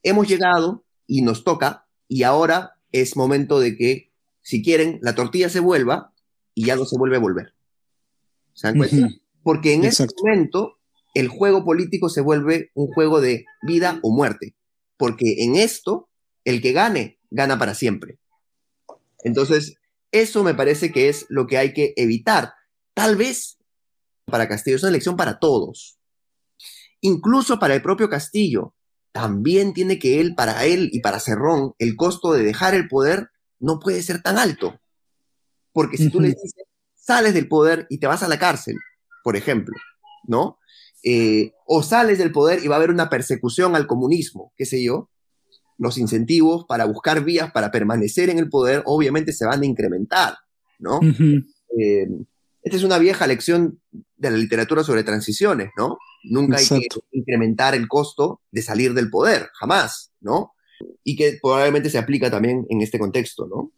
hemos 0.03 0.27
llegado 0.27 0.85
y 1.05 1.21
nos 1.21 1.43
toca, 1.43 1.87
y 2.07 2.23
ahora 2.23 2.77
es 2.91 3.15
momento 3.15 3.59
de 3.59 3.75
que, 3.75 4.11
si 4.41 4.63
quieren, 4.63 4.99
la 5.01 5.15
tortilla 5.15 5.49
se 5.49 5.59
vuelva 5.59 6.13
y 6.53 6.65
ya 6.65 6.75
no 6.75 6.85
se 6.85 6.97
vuelve 6.97 7.17
a 7.17 7.21
volver. 7.21 7.53
¿Se 8.53 8.67
dan 8.67 8.77
cuenta? 8.77 9.09
Porque 9.43 9.73
en 9.73 9.85
ese 9.85 10.07
momento 10.17 10.77
el 11.13 11.27
juego 11.27 11.63
político 11.63 12.09
se 12.09 12.21
vuelve 12.21 12.71
un 12.73 12.87
juego 12.87 13.21
de 13.21 13.45
vida 13.61 13.99
o 14.03 14.11
muerte, 14.11 14.55
porque 14.97 15.43
en 15.43 15.55
esto 15.55 16.09
el 16.45 16.61
que 16.61 16.71
gane, 16.71 17.19
gana 17.29 17.59
para 17.59 17.73
siempre. 17.73 18.17
Entonces, 19.23 19.75
eso 20.11 20.43
me 20.43 20.53
parece 20.53 20.91
que 20.91 21.09
es 21.09 21.25
lo 21.29 21.47
que 21.47 21.57
hay 21.57 21.73
que 21.73 21.93
evitar. 21.97 22.53
Tal 22.93 23.15
vez 23.15 23.56
para 24.29 24.47
Castillo 24.47 24.75
es 24.75 24.83
una 24.83 24.89
elección 24.89 25.15
para 25.15 25.39
todos, 25.39 25.97
incluso 27.01 27.59
para 27.59 27.75
el 27.75 27.81
propio 27.81 28.09
Castillo. 28.09 28.73
También 29.11 29.73
tiene 29.73 29.97
que 29.97 30.19
él, 30.19 30.35
para 30.35 30.65
él 30.65 30.89
y 30.91 30.99
para 30.99 31.19
Cerrón, 31.19 31.73
el 31.79 31.95
costo 31.95 32.33
de 32.33 32.43
dejar 32.43 32.75
el 32.75 32.87
poder 32.87 33.29
no 33.59 33.79
puede 33.79 34.03
ser 34.03 34.21
tan 34.21 34.37
alto. 34.37 34.79
Porque 35.71 35.97
si 35.97 36.09
tú 36.09 36.19
le 36.19 36.29
dices, 36.29 36.53
sales 36.95 37.33
del 37.33 37.47
poder 37.47 37.87
y 37.89 37.99
te 37.99 38.07
vas 38.07 38.21
a 38.21 38.27
la 38.27 38.37
cárcel, 38.37 38.75
por 39.23 39.35
ejemplo, 39.35 39.75
¿no? 40.27 40.59
Eh, 41.03 41.53
o 41.65 41.83
sales 41.83 42.17
del 42.17 42.31
poder 42.31 42.63
y 42.63 42.67
va 42.67 42.75
a 42.75 42.77
haber 42.77 42.91
una 42.91 43.09
persecución 43.09 43.75
al 43.75 43.87
comunismo, 43.87 44.53
qué 44.57 44.65
sé 44.65 44.83
yo, 44.83 45.09
los 45.77 45.97
incentivos 45.97 46.65
para 46.67 46.85
buscar 46.85 47.23
vías 47.23 47.51
para 47.51 47.71
permanecer 47.71 48.29
en 48.29 48.39
el 48.39 48.49
poder 48.49 48.81
obviamente 48.85 49.31
se 49.31 49.45
van 49.45 49.61
a 49.61 49.65
incrementar, 49.65 50.37
¿no? 50.79 50.99
Eh, 51.79 52.07
esta 52.63 52.77
es 52.77 52.83
una 52.83 52.97
vieja 52.97 53.27
lección 53.27 53.79
de 54.17 54.31
la 54.31 54.37
literatura 54.37 54.83
sobre 54.83 55.03
transiciones, 55.03 55.69
¿no? 55.77 55.97
Nunca 56.23 56.57
hay 56.57 56.67
que 56.67 56.87
incrementar 57.11 57.75
el 57.75 57.87
costo 57.87 58.41
de 58.51 58.61
salir 58.61 58.93
del 58.93 59.09
poder, 59.09 59.49
jamás, 59.53 60.11
¿no? 60.19 60.53
Y 61.03 61.15
que 61.15 61.39
probablemente 61.41 61.89
se 61.89 61.97
aplica 61.97 62.29
también 62.29 62.65
en 62.69 62.81
este 62.81 62.99
contexto, 62.99 63.47
¿no? 63.47 63.71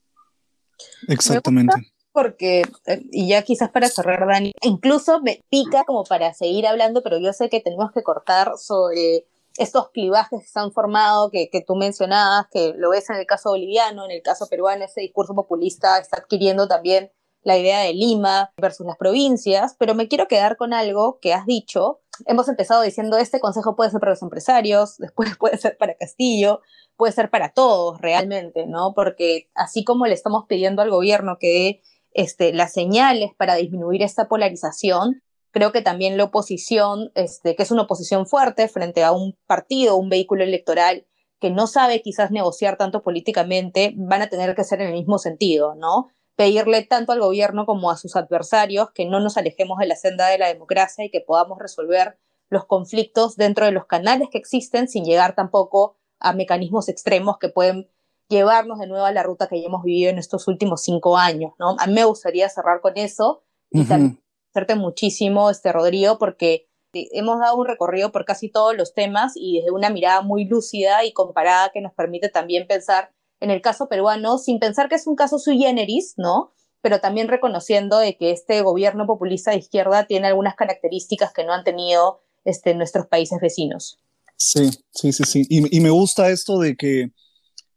Exactamente 1.08 1.92
porque, 2.12 2.64
eh, 2.88 3.02
y 3.12 3.30
ya 3.30 3.44
quizás 3.44 3.70
para 3.70 3.88
cerrar, 3.88 4.28
Dani, 4.28 4.52
incluso 4.64 5.22
me 5.22 5.44
pica 5.50 5.84
como 5.86 6.04
para 6.04 6.34
seguir 6.34 6.68
hablando, 6.68 7.02
pero 7.04 7.18
yo 7.20 7.34
sé 7.34 7.50
que 7.50 7.62
tenemos 7.62 7.92
que 7.92 8.04
cortar 8.04 8.54
sobre 8.58 9.26
estos 9.58 9.90
clivajes 9.92 10.42
que 10.42 10.48
se 10.48 10.60
han 10.60 10.72
formado, 10.72 11.30
que, 11.32 11.50
que 11.50 11.62
tú 11.62 11.76
mencionabas, 11.76 12.48
que 12.52 12.74
lo 12.76 12.90
ves 12.90 13.10
en 13.10 13.18
el 13.18 13.26
caso 13.26 13.52
boliviano, 13.52 14.06
en 14.06 14.12
el 14.12 14.22
caso 14.22 14.48
peruano, 14.48 14.86
ese 14.86 15.02
discurso 15.02 15.36
populista 15.36 15.98
está 15.98 16.18
adquiriendo 16.18 16.68
también 16.68 17.12
la 17.44 17.58
idea 17.58 17.80
de 17.82 17.94
Lima 17.94 18.52
versus 18.58 18.86
las 18.86 18.98
provincias, 18.98 19.76
pero 19.80 19.96
me 19.96 20.08
quiero 20.08 20.28
quedar 20.28 20.58
con 20.58 20.74
algo 20.74 21.20
que 21.22 21.34
has 21.34 21.46
dicho. 21.46 22.02
Hemos 22.26 22.50
empezado 22.50 22.82
diciendo, 22.82 23.18
este 23.18 23.40
consejo 23.40 23.76
puede 23.76 23.92
ser 23.92 24.00
para 24.00 24.12
los 24.12 24.22
empresarios, 24.22 24.98
después 25.00 25.38
puede 25.38 25.58
ser 25.58 25.78
para 25.78 25.96
Castillo, 25.96 26.62
puede 26.98 27.14
ser 27.14 27.30
para 27.30 27.54
todos 27.54 28.00
realmente, 28.02 28.66
¿no? 28.68 28.94
Porque 28.94 29.50
así 29.56 29.84
como 29.84 30.06
le 30.06 30.14
estamos 30.14 30.46
pidiendo 30.48 30.82
al 30.82 30.90
gobierno 30.90 31.38
que 31.40 31.82
este, 32.12 32.54
las 32.54 32.74
señales 32.74 33.32
para 33.38 33.56
disminuir 33.56 34.04
esta 34.04 34.28
polarización, 34.28 35.22
creo 35.52 35.72
que 35.72 35.82
también 35.82 36.18
la 36.18 36.26
oposición, 36.26 37.12
este, 37.16 37.56
que 37.56 37.64
es 37.64 37.72
una 37.72 37.84
oposición 37.84 38.28
fuerte 38.28 38.68
frente 38.68 39.04
a 39.04 39.12
un 39.12 39.38
partido, 39.48 39.96
un 39.96 40.10
vehículo 40.10 40.44
electoral 40.44 41.06
que 41.40 41.50
no 41.50 41.68
sabe 41.68 42.02
quizás 42.02 42.32
negociar 42.32 42.78
tanto 42.78 43.02
políticamente, 43.02 43.94
van 43.96 44.22
a 44.22 44.28
tener 44.28 44.56
que 44.56 44.66
ser 44.66 44.82
en 44.82 44.88
el 44.88 44.94
mismo 44.94 45.18
sentido, 45.20 45.74
¿no? 45.76 46.10
Pedirle 46.40 46.84
tanto 46.84 47.12
al 47.12 47.20
gobierno 47.20 47.66
como 47.66 47.92
a 47.92 47.98
sus 47.98 48.16
adversarios 48.16 48.92
que 48.92 49.06
no 49.06 49.20
nos 49.20 49.36
alejemos 49.36 49.78
de 49.78 49.88
la 49.88 49.98
senda 49.98 50.28
de 50.28 50.38
la 50.38 50.48
democracia 50.48 51.04
y 51.04 51.12
que 51.12 51.20
podamos 51.20 51.60
resolver 51.60 52.18
los 52.50 52.64
conflictos 52.64 53.36
dentro 53.36 53.66
de 53.66 53.74
los 53.74 53.88
canales 53.88 54.30
que 54.32 54.38
existen 54.38 54.88
sin 54.88 55.04
llegar 55.04 55.36
tampoco 55.36 55.98
a 56.18 56.32
mecanismos 56.32 56.88
extremos 56.88 57.40
que 57.40 57.50
pueden 57.50 57.90
llevarnos 58.30 58.80
de 58.80 58.88
nuevo 58.88 59.04
a 59.04 59.12
la 59.12 59.22
ruta 59.22 59.48
que 59.50 59.60
ya 59.60 59.68
hemos 59.68 59.84
vivido 59.84 60.12
en 60.12 60.18
estos 60.18 60.48
últimos 60.48 60.82
cinco 60.82 61.18
años, 61.18 61.52
¿no? 61.60 61.76
A 61.78 61.88
mí 61.88 61.94
me 61.94 62.06
gustaría 62.06 62.48
cerrar 62.48 62.80
con 62.80 62.94
eso 62.96 63.44
y 63.70 63.84
también 63.84 64.24
hacerte 64.54 64.76
muchísimo, 64.76 65.50
este 65.50 65.74
Rodrigo, 65.74 66.20
porque 66.20 66.70
hemos 66.94 67.38
dado 67.42 67.58
un 67.58 67.68
recorrido 67.68 68.14
por 68.14 68.24
casi 68.24 68.48
todos 68.50 68.78
los 68.78 68.94
temas 68.94 69.34
y 69.36 69.58
desde 69.58 69.72
una 69.72 69.90
mirada 69.90 70.22
muy 70.22 70.46
lúcida 70.46 71.04
y 71.04 71.12
comparada 71.12 71.72
que 71.74 71.82
nos 71.82 71.94
permite 71.94 72.30
también 72.30 72.66
pensar 72.66 73.12
en 73.40 73.52
el 73.52 73.62
caso 73.62 73.88
peruano 73.88 74.38
sin 74.38 74.60
pensar 74.60 74.90
que 74.90 74.96
es 74.96 75.08
un 75.08 75.16
caso 75.16 75.40
sui 75.40 75.60
generis, 75.60 76.14
¿no? 76.18 76.52
Pero 76.82 77.00
también 77.00 77.28
reconociendo 77.28 78.00
de 78.00 78.16
que 78.18 78.32
este 78.32 78.62
gobierno 78.62 79.06
populista 79.06 79.52
de 79.52 79.58
izquierda 79.58 80.06
tiene 80.06 80.28
algunas 80.28 80.56
características 80.56 81.34
que 81.34 81.44
no 81.44 81.54
han 81.54 81.64
tenido 81.64 82.22
este, 82.46 82.74
nuestros 82.74 83.08
países 83.08 83.40
vecinos. 83.42 84.00
Sí, 84.38 84.70
sí, 84.92 85.12
sí, 85.12 85.24
sí. 85.26 85.46
y 85.50 85.80
me 85.82 85.90
gusta 85.90 86.30
esto 86.30 86.60
de 86.60 86.78
que 86.78 87.12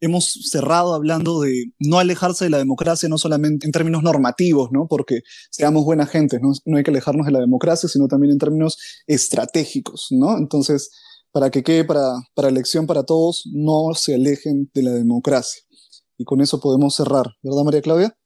hemos 0.02 0.32
cerrado 0.50 0.94
hablando 0.94 1.40
de 1.40 1.72
no 1.78 2.00
alejarse 2.00 2.44
de 2.44 2.50
la 2.50 2.58
democracia, 2.58 3.08
no 3.08 3.18
solamente 3.18 3.66
en 3.66 3.72
términos 3.72 4.02
normativos, 4.02 4.70
¿no? 4.72 4.88
Porque 4.88 5.20
seamos 5.50 5.84
buena 5.84 6.06
gente, 6.06 6.40
¿no? 6.40 6.52
No 6.64 6.76
hay 6.76 6.82
que 6.82 6.90
alejarnos 6.90 7.24
de 7.24 7.32
la 7.32 7.38
democracia, 7.38 7.88
sino 7.88 8.08
también 8.08 8.32
en 8.32 8.38
términos 8.38 8.78
estratégicos, 9.06 10.08
¿no? 10.10 10.36
Entonces, 10.36 10.90
para 11.32 11.50
que 11.50 11.62
quede 11.62 11.84
para, 11.84 12.12
para 12.34 12.48
elección 12.48 12.86
para 12.86 13.04
todos, 13.04 13.44
no 13.52 13.94
se 13.94 14.14
alejen 14.14 14.70
de 14.74 14.82
la 14.82 14.90
democracia. 14.92 15.62
Y 16.18 16.24
con 16.24 16.40
eso 16.40 16.60
podemos 16.60 16.94
cerrar, 16.94 17.26
¿verdad, 17.42 17.64
María 17.64 17.82
Claudia? 17.82 18.16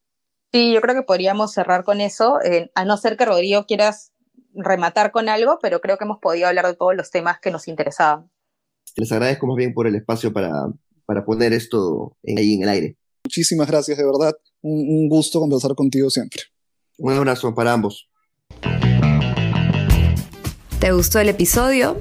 Sí, 0.52 0.72
yo 0.72 0.80
creo 0.80 0.94
que 0.94 1.02
podríamos 1.02 1.52
cerrar 1.52 1.84
con 1.84 2.00
eso, 2.00 2.40
eh, 2.42 2.70
a 2.74 2.84
no 2.84 2.96
ser 2.96 3.16
que 3.16 3.24
Rodrigo 3.24 3.64
quieras 3.66 4.12
rematar 4.54 5.12
con 5.12 5.28
algo, 5.28 5.58
pero 5.60 5.80
creo 5.80 5.98
que 5.98 6.04
hemos 6.04 6.18
podido 6.18 6.48
hablar 6.48 6.66
de 6.66 6.74
todos 6.74 6.94
los 6.94 7.10
temas 7.10 7.38
que 7.40 7.50
nos 7.50 7.68
interesaban. 7.68 8.30
Les 8.96 9.12
agradezco 9.12 9.46
más 9.46 9.56
bien 9.56 9.74
por 9.74 9.86
el 9.86 9.94
espacio 9.94 10.32
para, 10.32 10.50
para 11.04 11.24
poner 11.24 11.52
esto 11.52 12.16
ahí 12.26 12.54
en 12.54 12.62
el 12.62 12.68
aire. 12.68 12.96
Muchísimas 13.24 13.66
gracias, 13.66 13.98
de 13.98 14.04
verdad. 14.04 14.34
Un, 14.62 15.08
gusto 15.08 15.40
conversar 15.40 15.74
contigo 15.74 16.10
siempre. 16.10 16.42
Un 16.98 17.12
abrazo 17.12 17.54
para 17.54 17.72
ambos. 17.72 18.08
¿Te 20.80 20.92
gustó 20.92 21.18
el 21.18 21.28
episodio? 21.28 22.00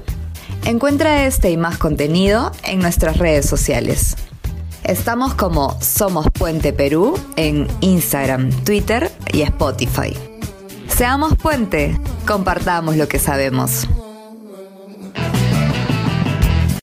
Encuentra 0.66 1.26
este 1.26 1.52
y 1.52 1.56
más 1.56 1.78
contenido 1.78 2.50
en 2.64 2.80
nuestras 2.80 3.18
redes 3.18 3.46
sociales. 3.46 4.16
Estamos 4.82 5.32
como 5.34 5.80
Somos 5.80 6.26
Puente 6.32 6.72
Perú 6.72 7.16
en 7.36 7.68
Instagram, 7.82 8.50
Twitter 8.64 9.12
y 9.32 9.42
Spotify. 9.42 10.12
Seamos 10.88 11.36
puente, 11.36 11.96
compartamos 12.26 12.96
lo 12.96 13.06
que 13.06 13.20
sabemos. 13.20 13.86